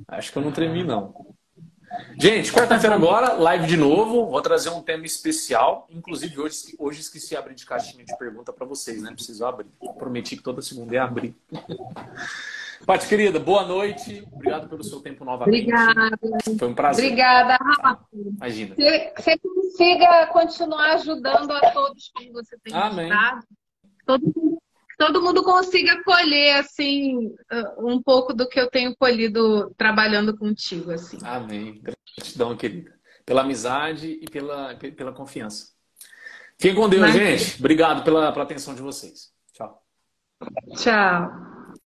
[0.08, 1.35] acho que eu não tremi, não.
[2.18, 4.28] Gente, quarta-feira agora, live de novo.
[4.28, 5.88] Vou trazer um tema especial.
[5.90, 9.12] Inclusive, hoje, hoje esqueci de abrir de caixinha de pergunta para vocês, né?
[9.12, 9.68] Preciso abrir.
[9.98, 11.36] Prometi que toda segunda ia abrir.
[12.86, 14.28] Paty, querida, boa noite.
[14.32, 15.72] Obrigado pelo seu tempo novamente.
[15.72, 16.18] Obrigada.
[16.60, 17.06] Foi um prazer.
[17.06, 18.06] Obrigada, Rafa.
[18.14, 18.76] Imagina.
[18.76, 23.12] Que você consiga continuar ajudando a todos como você tem Amém.
[23.12, 23.46] ajudado.
[24.06, 24.58] Todo mundo
[24.98, 27.34] todo mundo consiga colher assim
[27.78, 31.18] um pouco do que eu tenho colhido trabalhando contigo assim.
[31.24, 31.82] Amém.
[31.82, 32.94] Gratidão, querida,
[33.26, 35.74] pela amizade e pela, pela confiança.
[36.58, 37.14] Fiquem com Deus, Mas...
[37.14, 37.60] gente.
[37.60, 39.32] Obrigado pela, pela atenção de vocês.
[39.54, 39.84] Tchau.
[40.78, 41.55] Tchau.